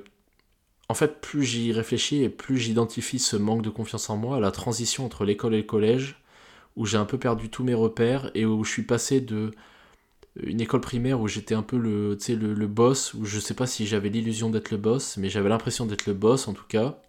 [0.93, 4.51] en fait, plus j'y réfléchis et plus j'identifie ce manque de confiance en moi, la
[4.51, 6.22] transition entre l'école et le collège,
[6.76, 9.53] où j'ai un peu perdu tous mes repères et où je suis passé de
[10.36, 13.66] une école primaire où j'étais un peu le, le, le boss, où je sais pas
[13.66, 17.01] si j'avais l'illusion d'être le boss, mais j'avais l'impression d'être le boss en tout cas.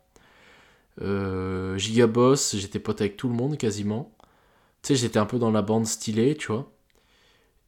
[1.01, 4.15] Euh, giga boss, j'étais pote avec tout le monde quasiment.
[4.83, 6.71] Tu sais, j'étais un peu dans la bande stylée, tu vois.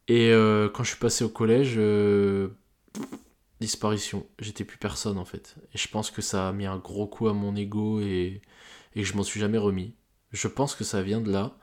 [0.08, 2.48] Et euh, quand je suis passé au collège, euh,
[3.60, 4.26] disparition.
[4.38, 5.56] J'étais plus personne en fait.
[5.74, 8.40] Et je pense que ça a mis un gros coup à mon ego et,
[8.94, 9.94] et je m'en suis jamais remis.
[10.32, 11.56] Je pense que ça vient de là.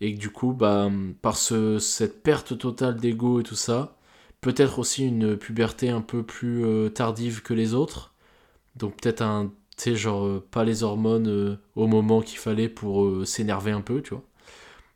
[0.00, 0.90] Et que du coup, bah,
[1.22, 3.96] par ce, cette perte totale d'ego et tout ça,
[4.40, 8.14] peut-être aussi une puberté un peu plus euh, tardive que les autres.
[8.76, 12.68] Donc peut-être un, tu sais, genre, euh, pas les hormones euh, au moment qu'il fallait
[12.68, 14.24] pour s'énerver un peu, tu vois.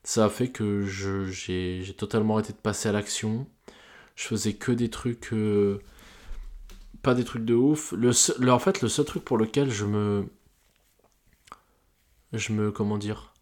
[0.05, 3.46] Ça a fait que j'ai totalement arrêté de passer à l'action.
[4.16, 5.32] Je faisais que des trucs
[7.03, 7.92] pas des trucs de ouf.
[7.92, 8.12] Le,
[8.50, 10.26] en fait, le seul truc pour lequel je me.
[12.32, 12.70] Je me.
[12.70, 13.34] Comment dire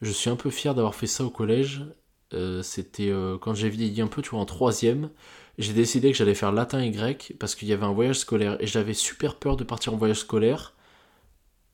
[0.00, 1.84] Je suis un peu fier d'avoir fait ça au collège.
[2.32, 5.10] Euh, c'était euh, quand j'ai vieilli un peu, tu vois, en troisième.
[5.58, 8.56] J'ai décidé que j'allais faire latin et grec parce qu'il y avait un voyage scolaire.
[8.60, 10.74] Et j'avais super peur de partir en voyage scolaire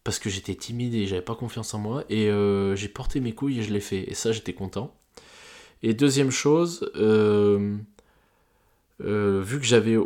[0.04, 2.04] parce que j'étais timide et j'avais pas confiance en moi.
[2.08, 4.10] Et euh, j'ai porté mes couilles et je l'ai fait.
[4.10, 4.94] Et ça, j'étais content.
[5.82, 7.80] Et deuxième chose, vu
[8.98, 9.96] que j'avais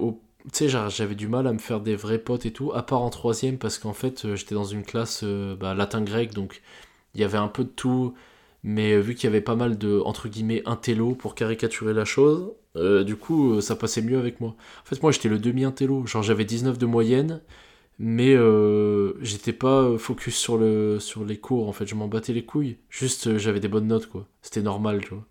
[0.52, 3.00] tu sais, j'avais du mal à me faire des vrais potes et tout, à part
[3.00, 6.60] en troisième, parce qu'en fait, euh, j'étais dans une classe euh, bah, latin-grec, donc
[7.14, 8.14] il y avait un peu de tout,
[8.62, 12.04] mais euh, vu qu'il y avait pas mal de, entre guillemets, intello pour caricaturer la
[12.04, 12.52] chose,
[13.06, 14.56] du coup, ça passait mieux avec moi.
[14.82, 17.40] En fait, moi, j'étais le demi-intello, genre j'avais 19 de moyenne,
[18.00, 18.36] mais
[19.20, 22.78] j'étais pas focus sur, le, sur les cours, en fait, je m'en battais les couilles,
[22.90, 25.24] juste j'avais des bonnes notes, quoi, c'était normal, tu vois.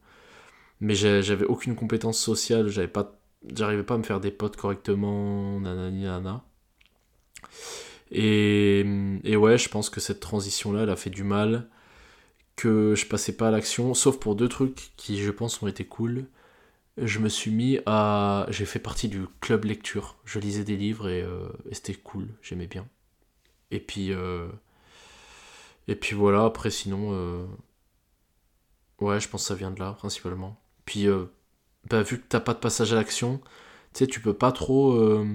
[0.82, 3.20] Mais j'avais aucune compétence sociale, j'avais pas
[3.56, 6.44] j'arrivais pas à me faire des potes correctement, nanani nana.
[8.12, 8.86] Et,
[9.24, 11.68] et ouais, je pense que cette transition-là, elle a fait du mal,
[12.56, 15.86] que je passais pas à l'action, sauf pour deux trucs qui, je pense, ont été
[15.86, 16.28] cool.
[16.98, 18.46] Je me suis mis à.
[18.50, 20.18] J'ai fait partie du club lecture.
[20.26, 22.88] Je lisais des livres et, euh, c'était cool, j'aimais bien.
[23.72, 24.14] Et puis.
[24.14, 24.48] Euh,
[25.88, 27.10] et puis voilà, après, sinon.
[27.14, 27.46] Euh,
[29.02, 30.62] ouais, je pense que ça vient de là, principalement.
[30.86, 31.08] Puis
[31.90, 33.40] bah, vu que t'as pas de passage à l'action,
[33.94, 34.94] tu sais, tu peux pas trop.
[34.94, 35.28] Euh,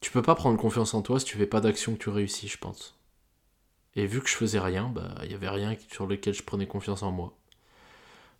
[0.00, 2.48] tu peux pas prendre confiance en toi si tu fais pas d'action que tu réussis,
[2.48, 2.98] je pense.
[3.96, 6.66] Et vu que je faisais rien, bah, il y avait rien sur lequel je prenais
[6.66, 7.36] confiance en moi.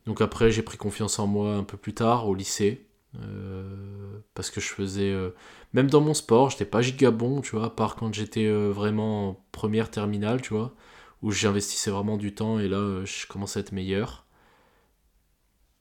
[0.06, 2.86] Donc après, j'ai pris confiance en moi un peu plus tard, au lycée.
[3.22, 5.10] Euh, parce que je faisais.
[5.10, 5.30] Euh,
[5.72, 9.30] même dans mon sport, j'étais pas giga bon, tu vois, à part quand j'étais vraiment
[9.30, 10.74] en première terminale, tu vois,
[11.22, 14.26] où j'investissais vraiment du temps et là, je commençais à être meilleur.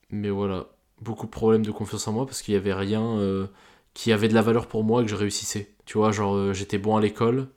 [0.10, 0.68] Mais voilà,
[1.02, 3.48] beaucoup de problèmes de confiance en moi parce qu'il y avait rien euh,
[3.94, 5.74] qui avait de la valeur pour moi et que je réussissais.
[5.86, 7.50] Tu vois, genre euh, j'étais bon à l'école,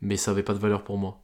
[0.00, 1.20] mais ça avait pas de valeur pour moi.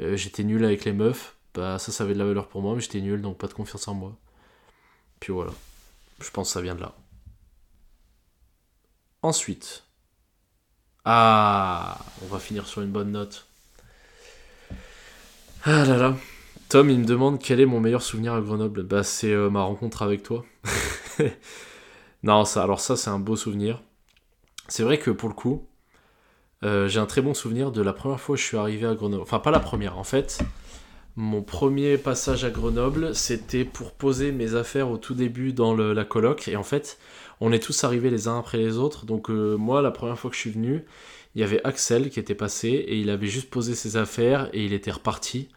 [0.00, 2.74] Euh, j'étais nul avec les meufs, bah ça, ça avait de la valeur pour moi,
[2.74, 4.16] mais j'étais nul, donc pas de confiance en moi.
[5.20, 5.52] Puis voilà,
[6.20, 6.94] je pense que ça vient de là.
[9.22, 9.84] Ensuite,
[11.04, 13.46] ah, on va finir sur une bonne note.
[15.64, 16.16] Ah là là,
[16.68, 18.82] Tom, il me demande quel est mon meilleur souvenir à Grenoble.
[18.82, 20.44] Bah, c'est euh, ma rencontre avec toi.
[22.24, 23.82] non, ça, alors ça, c'est un beau souvenir.
[24.66, 25.64] C'est vrai que pour le coup,
[26.64, 28.96] euh, j'ai un très bon souvenir de la première fois que je suis arrivé à
[28.96, 29.22] Grenoble.
[29.22, 30.40] Enfin, pas la première, en fait.
[31.14, 36.04] Mon premier passage à Grenoble, c'était pour poser mes affaires au tout début dans la
[36.04, 36.48] coloc.
[36.48, 36.98] Et en fait,
[37.40, 39.06] on est tous arrivés les uns après les autres.
[39.06, 40.84] Donc, euh, moi, la première fois que je suis venu,
[41.36, 44.64] il y avait Axel qui était passé et il avait juste posé ses affaires et
[44.64, 45.48] il était reparti.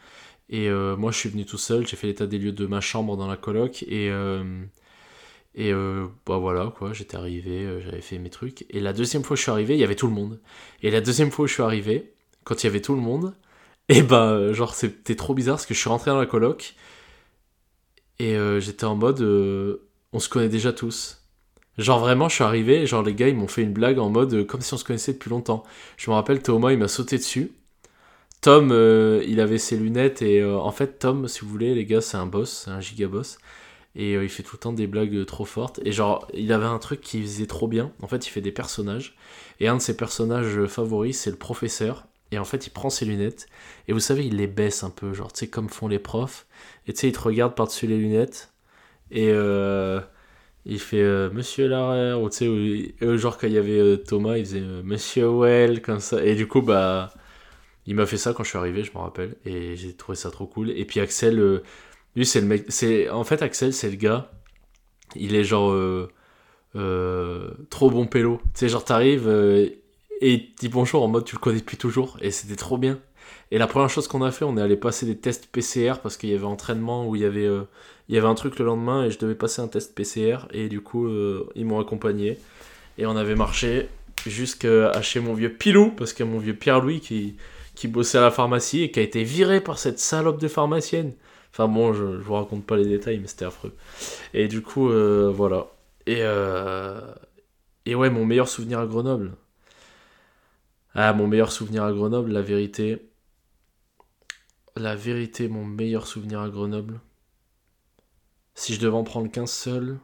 [0.49, 2.81] Et euh, moi, je suis venu tout seul, j'ai fait l'état des lieux de ma
[2.81, 4.43] chambre dans la coloc, et, euh,
[5.55, 8.65] et euh, bah voilà, quoi, j'étais arrivé, j'avais fait mes trucs.
[8.71, 10.39] Et la deuxième fois que je suis arrivé, il y avait tout le monde.
[10.81, 12.13] Et la deuxième fois où je suis arrivé,
[12.45, 13.35] quand il y avait tout le monde,
[13.89, 16.75] et bah, genre, c'était trop bizarre parce que je suis rentré dans la coloc,
[18.19, 19.21] et j'étais en mode,
[20.13, 21.23] on se connaît déjà tous.
[21.77, 24.45] Genre vraiment, je suis arrivé, genre les gars, ils m'ont fait une blague en mode
[24.47, 25.63] comme si on se connaissait depuis longtemps.
[25.97, 27.53] Je me rappelle, Thomas, il m'a sauté dessus.
[28.41, 31.85] Tom, euh, il avait ses lunettes et euh, en fait, Tom, si vous voulez, les
[31.85, 33.37] gars, c'est un boss, un giga boss.
[33.95, 35.79] Et euh, il fait tout le temps des blagues trop fortes.
[35.83, 37.91] Et genre, il avait un truc qui faisait trop bien.
[38.01, 39.17] En fait, il fait des personnages.
[39.59, 42.05] Et un de ses personnages favoris, c'est le professeur.
[42.31, 43.47] Et en fait, il prend ses lunettes.
[43.87, 46.47] Et vous savez, il les baisse un peu, genre, tu sais, comme font les profs.
[46.87, 48.53] Et tu sais, il te regarde par-dessus les lunettes.
[49.11, 49.29] Et
[50.65, 52.21] il fait Monsieur Larère.
[52.21, 56.23] Ou tu sais, genre, quand il y avait Thomas, il faisait Monsieur Well, comme ça.
[56.23, 57.11] Et du coup, bah
[57.89, 60.29] il m'a fait ça quand je suis arrivé, je me rappelle, et j'ai trouvé ça
[60.29, 60.69] trop cool.
[60.69, 61.63] Et puis Axel, euh,
[62.15, 64.31] lui c'est le mec, c'est en fait Axel c'est le gars,
[65.15, 66.07] il est genre euh,
[66.75, 68.41] euh, trop bon pélo.
[68.53, 69.81] Tu sais genre t'arrives et
[70.21, 72.99] il dit bonjour en mode tu le connais depuis toujours, et c'était trop bien.
[73.49, 76.15] Et la première chose qu'on a fait, on est allé passer des tests PCR parce
[76.15, 77.49] qu'il y avait entraînement où il y avait,
[78.07, 80.69] il y avait un truc le lendemain et je devais passer un test PCR et
[80.69, 81.09] du coup
[81.55, 82.37] ils m'ont accompagné
[82.99, 83.89] et on avait marché
[84.27, 87.35] jusqu'à chez mon vieux Pilou parce a mon vieux Pierre-Louis qui,
[87.79, 91.13] qui bossait à la pharmacie et qui a été viré par cette salope de pharmacienne.
[91.53, 93.73] Enfin bon, je, vous raconte pas les détails, mais c'était affreux.
[94.33, 95.67] Et du coup, euh, voilà.
[96.05, 96.99] Et, euh,
[97.85, 99.31] et ouais, mon meilleur souvenir à Grenoble.
[100.93, 103.09] Ah, mon meilleur souvenir à Grenoble, la vérité.
[104.75, 106.99] La vérité, mon meilleur souvenir à Grenoble.
[108.55, 109.99] Si je devais en prendre qu'un seul.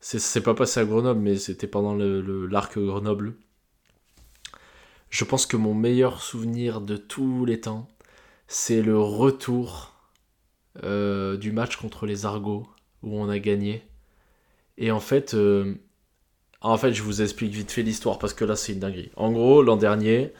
[0.00, 3.34] C'est pas passé à Grenoble, mais c'était pendant l'arc le, Grenoble.
[5.10, 7.88] Je pense que mon meilleur souvenir de tous les temps,
[8.46, 9.94] c'est le retour
[10.84, 12.66] euh, du match contre les Argos
[13.02, 13.82] où on a gagné.
[14.76, 15.74] Et en fait, euh,
[16.60, 19.10] en fait, je vous explique vite fait l'histoire parce que là, c'est une dinguerie.
[19.16, 20.32] En gros, l'an dernier,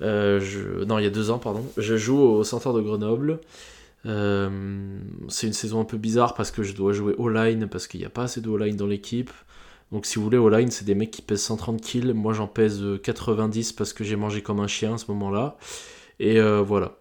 [0.00, 3.40] euh, non, il y a deux ans, pardon, je joue au Centre de Grenoble.
[4.04, 8.06] c'est une saison un peu bizarre parce que je dois jouer all-line parce qu'il n'y
[8.06, 9.30] a pas assez de all-line dans l'équipe.
[9.92, 12.12] Donc si vous voulez, au line, c'est des mecs qui pèsent 130 kills.
[12.12, 15.56] Moi, j'en pèse 90 parce que j'ai mangé comme un chien à ce moment-là.
[16.20, 16.98] Et euh, voilà.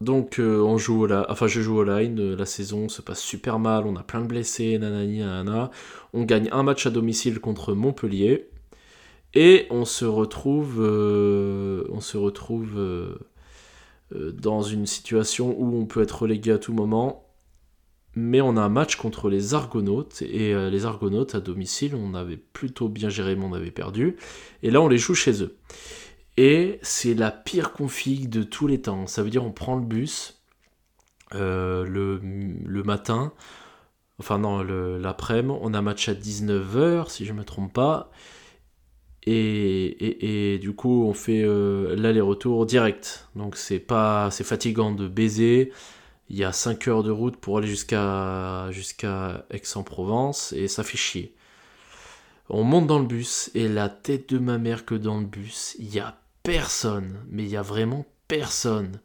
[0.00, 3.20] Donc euh, on joue au enfin je joue au line, euh, la saison se passe
[3.20, 5.70] super mal, on a plein de blessés, nanani, nanana.
[6.14, 8.48] On gagne un match à domicile contre Montpellier.
[9.34, 13.16] Et on se retrouve, on se retrouve
[14.12, 17.29] dans une situation où on peut être relégué à tout moment
[18.14, 22.14] mais on a un match contre les Argonautes, et euh, les Argonautes à domicile, on
[22.14, 24.16] avait plutôt bien géré, mais on avait perdu.
[24.62, 25.56] Et là, on les joue chez eux.
[26.36, 29.06] Et c'est la pire config de tous les temps.
[29.06, 30.40] Ça veut dire on prend le bus
[31.34, 33.32] euh, le, matin,
[34.18, 38.10] enfin non, l'après-midi, on a match à 19h, si je ne me trompe pas.
[39.26, 43.28] Et, du coup, on fait euh, l'aller-retour direct.
[43.36, 43.84] Donc c'est
[44.42, 45.72] fatigant de baiser
[46.30, 48.70] il y a 5 heures de route pour aller jusqu'à
[49.50, 51.34] Aix-en-Provence et ça fait chier.
[52.48, 55.76] On monte dans le bus et la tête de ma mère que dans le bus,
[55.80, 59.00] il y a personne, mais il y a vraiment personne.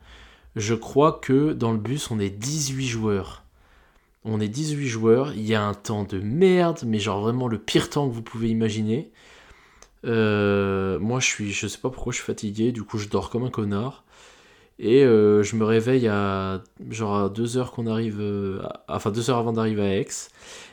[0.56, 3.44] Je crois que dans le bus, on est 18 joueurs.
[4.24, 7.60] On est 18 joueurs, il y a un temps de merde, mais genre vraiment le
[7.60, 9.12] pire temps que vous pouvez imaginer.
[10.06, 13.30] Euh, moi, je suis, je sais pas pourquoi je suis fatigué, du coup, je dors
[13.30, 14.05] comme un connard.
[14.78, 19.30] Et euh, je me réveille à genre à 2 heures qu'on arrive, euh, enfin 2
[19.30, 20.08] heures avant d'arriver à Aix.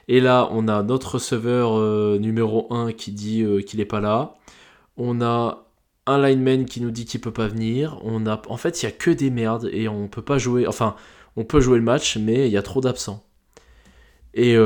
[0.09, 4.35] Et là, on a notre receveur euh, numéro 1 qui dit qu'il n'est pas là.
[4.97, 5.67] On a
[6.07, 7.99] un lineman qui nous dit qu'il peut pas venir.
[8.03, 10.67] On a, en fait, il y a que des merdes et on peut pas jouer.
[10.67, 10.97] Enfin,
[11.37, 13.25] on peut jouer le match, mais il y a trop d'absents.
[14.35, 14.57] Et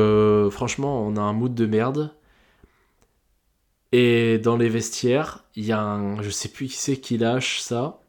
[0.51, 2.15] franchement, on a un mood de merde.
[3.93, 7.61] Et dans les vestiaires, il y a un, je sais plus qui c'est qui lâche
[7.61, 8.01] ça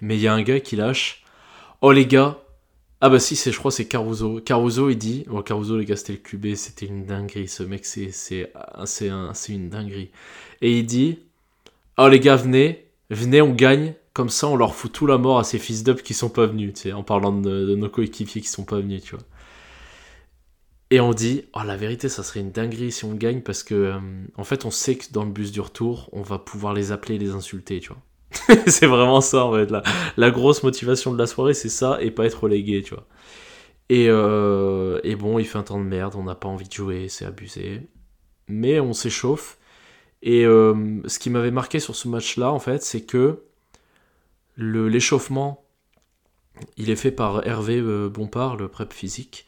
[0.00, 1.22] mais il y a un gars qui lâche
[1.82, 2.38] Oh les gars
[3.00, 4.40] Ah bah si, c'est, je crois c'est Caruso.
[4.40, 7.48] Caruso il dit Bon, Caruso, les gars, c'était le QB, c'était une dinguerie.
[7.48, 8.52] Ce mec, c'est, c'est,
[8.84, 10.10] c'est, c'est une dinguerie.
[10.60, 11.20] Et il dit
[11.98, 13.94] Oh les gars, venez, venez, on gagne.
[14.12, 16.46] Comme ça, on leur fout tout la mort à ces fils d'up qui sont pas
[16.46, 19.24] venus, tu en parlant de, nos coéquipiers qui sont pas venus, tu vois.
[20.90, 23.74] Et on dit, oh la vérité, ça serait une dinguerie si on gagne parce que,
[23.74, 24.00] euh,
[24.36, 27.14] en fait, on sait que dans le bus du retour, on va pouvoir les appeler
[27.14, 28.02] et les insulter, tu vois.
[28.66, 29.70] c'est vraiment ça en fait.
[30.16, 33.06] La, grosse motivation de la soirée, c'est ça et pas être relégué, tu vois.
[33.88, 36.72] Et, euh, et bon, il fait un temps de merde, on n'a pas envie de
[36.72, 37.88] jouer, c'est abusé.
[38.48, 39.58] Mais on s'échauffe.
[40.22, 43.42] Et euh, ce qui m'avait marqué sur ce match-là, en fait, c'est que
[44.56, 45.64] l'échauffement,
[46.76, 49.46] il est fait par Hervé euh, Bompard, le prep physique.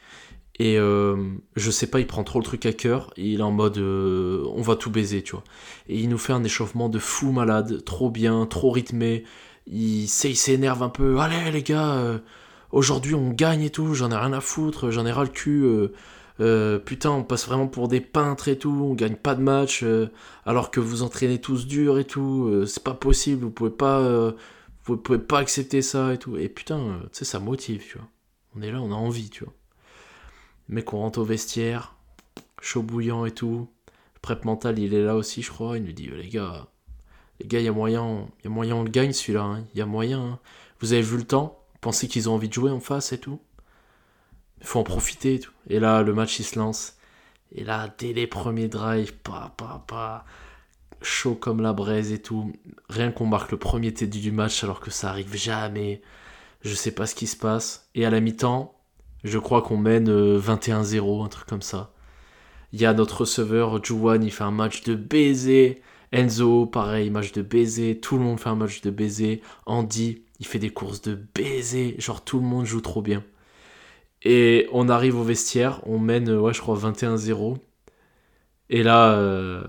[0.62, 1.16] Et euh,
[1.56, 3.12] je sais pas, il prend trop le truc à cœur.
[3.16, 5.42] il est en mode euh, on va tout baiser, tu vois.
[5.88, 9.24] Et il nous fait un échauffement de fou malade, trop bien, trop rythmé.
[9.66, 11.18] Il s'énerve un peu.
[11.18, 12.18] Allez les gars, euh,
[12.70, 15.66] aujourd'hui on gagne et tout, j'en ai rien à foutre, j'en ai ras le cul.
[16.84, 19.84] Putain, on passe vraiment pour des peintres et tout, on gagne pas de match,
[20.46, 24.32] alors que vous entraînez tous dur et tout, c'est pas possible, vous pouvez pas,
[24.84, 26.36] vous pouvez pas accepter ça et tout.
[26.36, 28.06] Et putain, tu sais, ça motive, tu vois.
[28.56, 29.52] On est là, on a envie, tu vois.
[30.68, 31.96] Le mec, on rentre au vestiaire,
[32.60, 33.68] chaud bouillant et tout.
[34.14, 35.78] Le prep mental, il est là aussi, je crois.
[35.78, 36.68] Il nous dit, les gars,
[37.40, 39.42] les gars, il y a moyen, y a moyen, on le gagne celui-là.
[39.42, 39.64] Hein.
[39.74, 40.20] Il y a moyen.
[40.20, 40.38] Hein.
[40.80, 41.58] Vous avez vu le temps?
[41.80, 43.40] Pensez qu'ils ont envie de jouer en face et tout?
[44.60, 45.52] Il faut en profiter et tout.
[45.68, 46.96] Et là, le match, il se lance.
[47.50, 50.24] Et là, dès les premiers drives, pas, pas, pas,
[51.02, 52.52] chaud comme la braise et tout.
[52.88, 56.00] Rien qu'on marque le premier TD du match alors que ça arrive jamais.
[56.62, 57.88] Je sais pas ce qui se passe.
[57.94, 58.74] Et à la mi-temps,
[59.24, 61.92] je crois qu'on mène 21-0, euh, un truc comme ça.
[62.72, 65.82] Il y a notre receveur, Juwan, il fait un match de baiser.
[66.12, 68.00] Enzo, pareil, match de baiser.
[68.00, 69.42] Tout le monde fait un match de baiser.
[69.66, 71.96] Andy, il fait des courses de baiser.
[71.98, 73.24] Genre, tout le monde joue trop bien.
[74.22, 77.58] Et on arrive au vestiaire, on mène, ouais, je crois 21-0.
[78.70, 79.64] Et là, euh,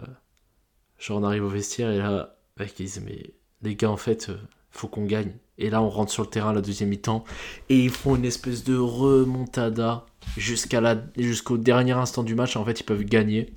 [0.99, 4.29] genre, on arrive au vestiaire et là, mec, ils disent, mais les gars, en fait,
[4.29, 4.37] euh,
[4.71, 5.33] faut qu'on gagne.
[5.57, 7.23] Et là, on rentre sur le terrain la deuxième mi-temps.
[7.69, 10.05] Et ils font une espèce de remontada
[10.37, 12.55] jusqu'à la, jusqu'au dernier instant du match.
[12.55, 13.53] En fait, ils peuvent gagner.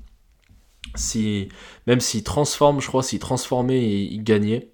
[0.95, 1.49] Si,
[1.87, 4.71] même s'ils transforment, je crois, s'ils transformaient, ils, gagnaient.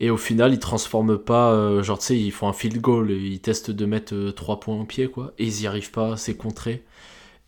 [0.00, 1.52] Et au final, ils transforment pas.
[1.52, 3.10] Euh, genre, tu sais, ils font un field goal.
[3.10, 5.32] Ils testent de mettre 3 euh, points au pied, quoi.
[5.38, 6.84] Et ils y arrivent pas, c'est contré.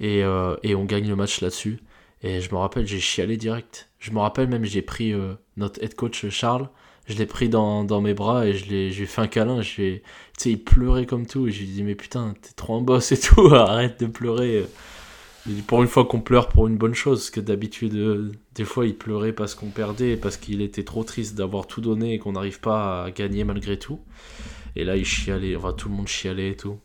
[0.00, 1.80] Et, euh, et on gagne le match là-dessus.
[2.22, 3.90] Et je me rappelle, j'ai chialé direct.
[3.98, 5.12] Je me rappelle même, j'ai pris
[5.56, 6.68] notre head coach Charles
[7.06, 9.60] je l'ai pris dans, dans, mes bras et je l'ai, j'ai fait un câlin.
[9.60, 10.02] Tu
[10.38, 11.48] sais, il pleurait comme tout.
[11.48, 14.06] Et je lui ai dit, mais putain, t'es trop un boss et tout, arrête de
[14.06, 14.64] pleurer.
[15.46, 18.64] dit, pour une fois qu'on pleure pour une bonne chose, parce que d'habitude, euh, des
[18.64, 22.18] fois, il pleurait parce qu'on perdait, parce qu'il était trop triste d'avoir tout donné et
[22.18, 24.00] qu'on n'arrive pas à gagner malgré tout.
[24.76, 26.78] Et là, il chialait, enfin, tout le monde chialait et tout.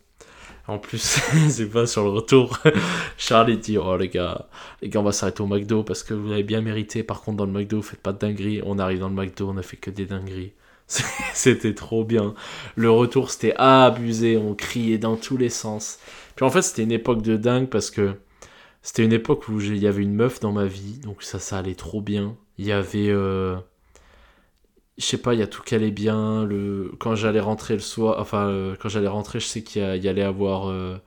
[0.68, 0.98] En plus,
[1.50, 2.60] c'est pas sur le retour.
[3.18, 4.48] Charlie dit Oh les gars,
[4.82, 7.04] les gars, on va s'arrêter au McDo parce que vous l'avez bien mérité.
[7.04, 8.62] Par contre, dans le McDo, faites pas de dinguerie.
[8.66, 10.52] On arrive dans le McDo, on a fait que des dingueries.
[11.34, 12.34] C'était trop bien.
[12.76, 14.38] Le retour, c'était abusé.
[14.38, 16.00] On criait dans tous les sens.
[16.36, 18.16] Puis en fait, c'était une époque de dingue parce que
[18.82, 21.00] c'était une époque où il y avait une meuf dans ma vie.
[21.04, 22.36] Donc ça, ça allait trop bien.
[22.58, 23.10] Il y avait.
[23.10, 23.58] Euh,
[24.98, 26.46] je sais pas, il y a tout qui allait bien.
[26.46, 26.92] Le...
[27.00, 30.24] Quand j'allais rentrer le soir, enfin, euh, quand j'allais rentrer, je sais qu'il y, allait
[30.24, 30.70] avoir.
[30.70, 30.98] Euh,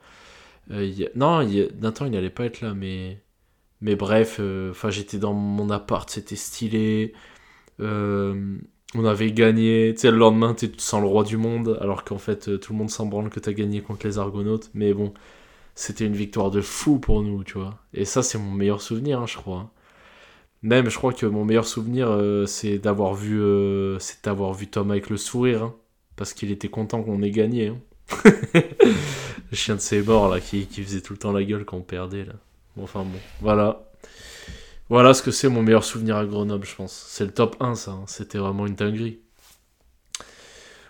[0.71, 1.43] euh, non,
[1.73, 3.21] d'un temps, il n'allait pas être là, mais.
[3.81, 4.39] Mais bref,
[4.71, 7.13] enfin, j'étais dans mon appart, c'était stylé.
[7.79, 9.93] on avait gagné.
[9.95, 12.79] Tu sais, le lendemain, tu sens le roi du monde, alors qu'en fait, tout le
[12.79, 14.69] monde s'en branle que tu as gagné contre les Argonautes.
[14.73, 15.13] Mais bon,
[15.75, 17.79] c'était une victoire de fou pour nous, tu vois.
[17.93, 19.71] Et ça, c'est mon meilleur souvenir, hein, je crois.
[20.63, 23.97] Même, je crois que mon meilleur souvenir, euh, c'est d'avoir vu, euh,
[24.55, 25.75] vu Tom avec le sourire, hein,
[26.15, 27.69] parce qu'il était content qu'on ait gagné.
[27.69, 27.77] Hein.
[28.53, 31.81] le chien de ses là, qui, qui, faisait tout le temps la gueule quand on
[31.81, 32.33] perdait là.
[32.79, 33.87] enfin bon, voilà.
[34.89, 37.05] Voilà ce que c'est mon meilleur souvenir à Grenoble, je pense.
[37.07, 37.91] C'est le top 1, ça.
[37.91, 38.03] Hein.
[38.07, 39.20] C'était vraiment une dinguerie.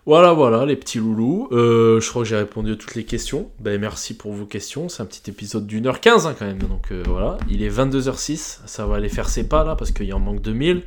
[0.08, 1.48] Voilà, voilà, les petits loulous.
[1.52, 3.52] Euh, je crois que j'ai répondu à toutes les questions.
[3.60, 4.90] Ben, merci pour vos questions.
[4.90, 6.58] C'est un petit épisode d'une heure 15 hein, quand même.
[6.58, 8.62] Donc euh, voilà, il est 22h06.
[8.66, 10.84] Ça va aller faire ses pas là parce qu'il en manque 2000.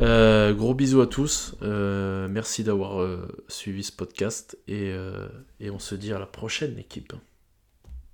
[0.00, 1.56] Euh, gros bisous à tous.
[1.62, 3.06] merci d'avoir
[3.48, 4.58] suivi ce podcast.
[4.68, 4.92] Et,
[5.60, 7.14] et on se dit à la prochaine, équipe.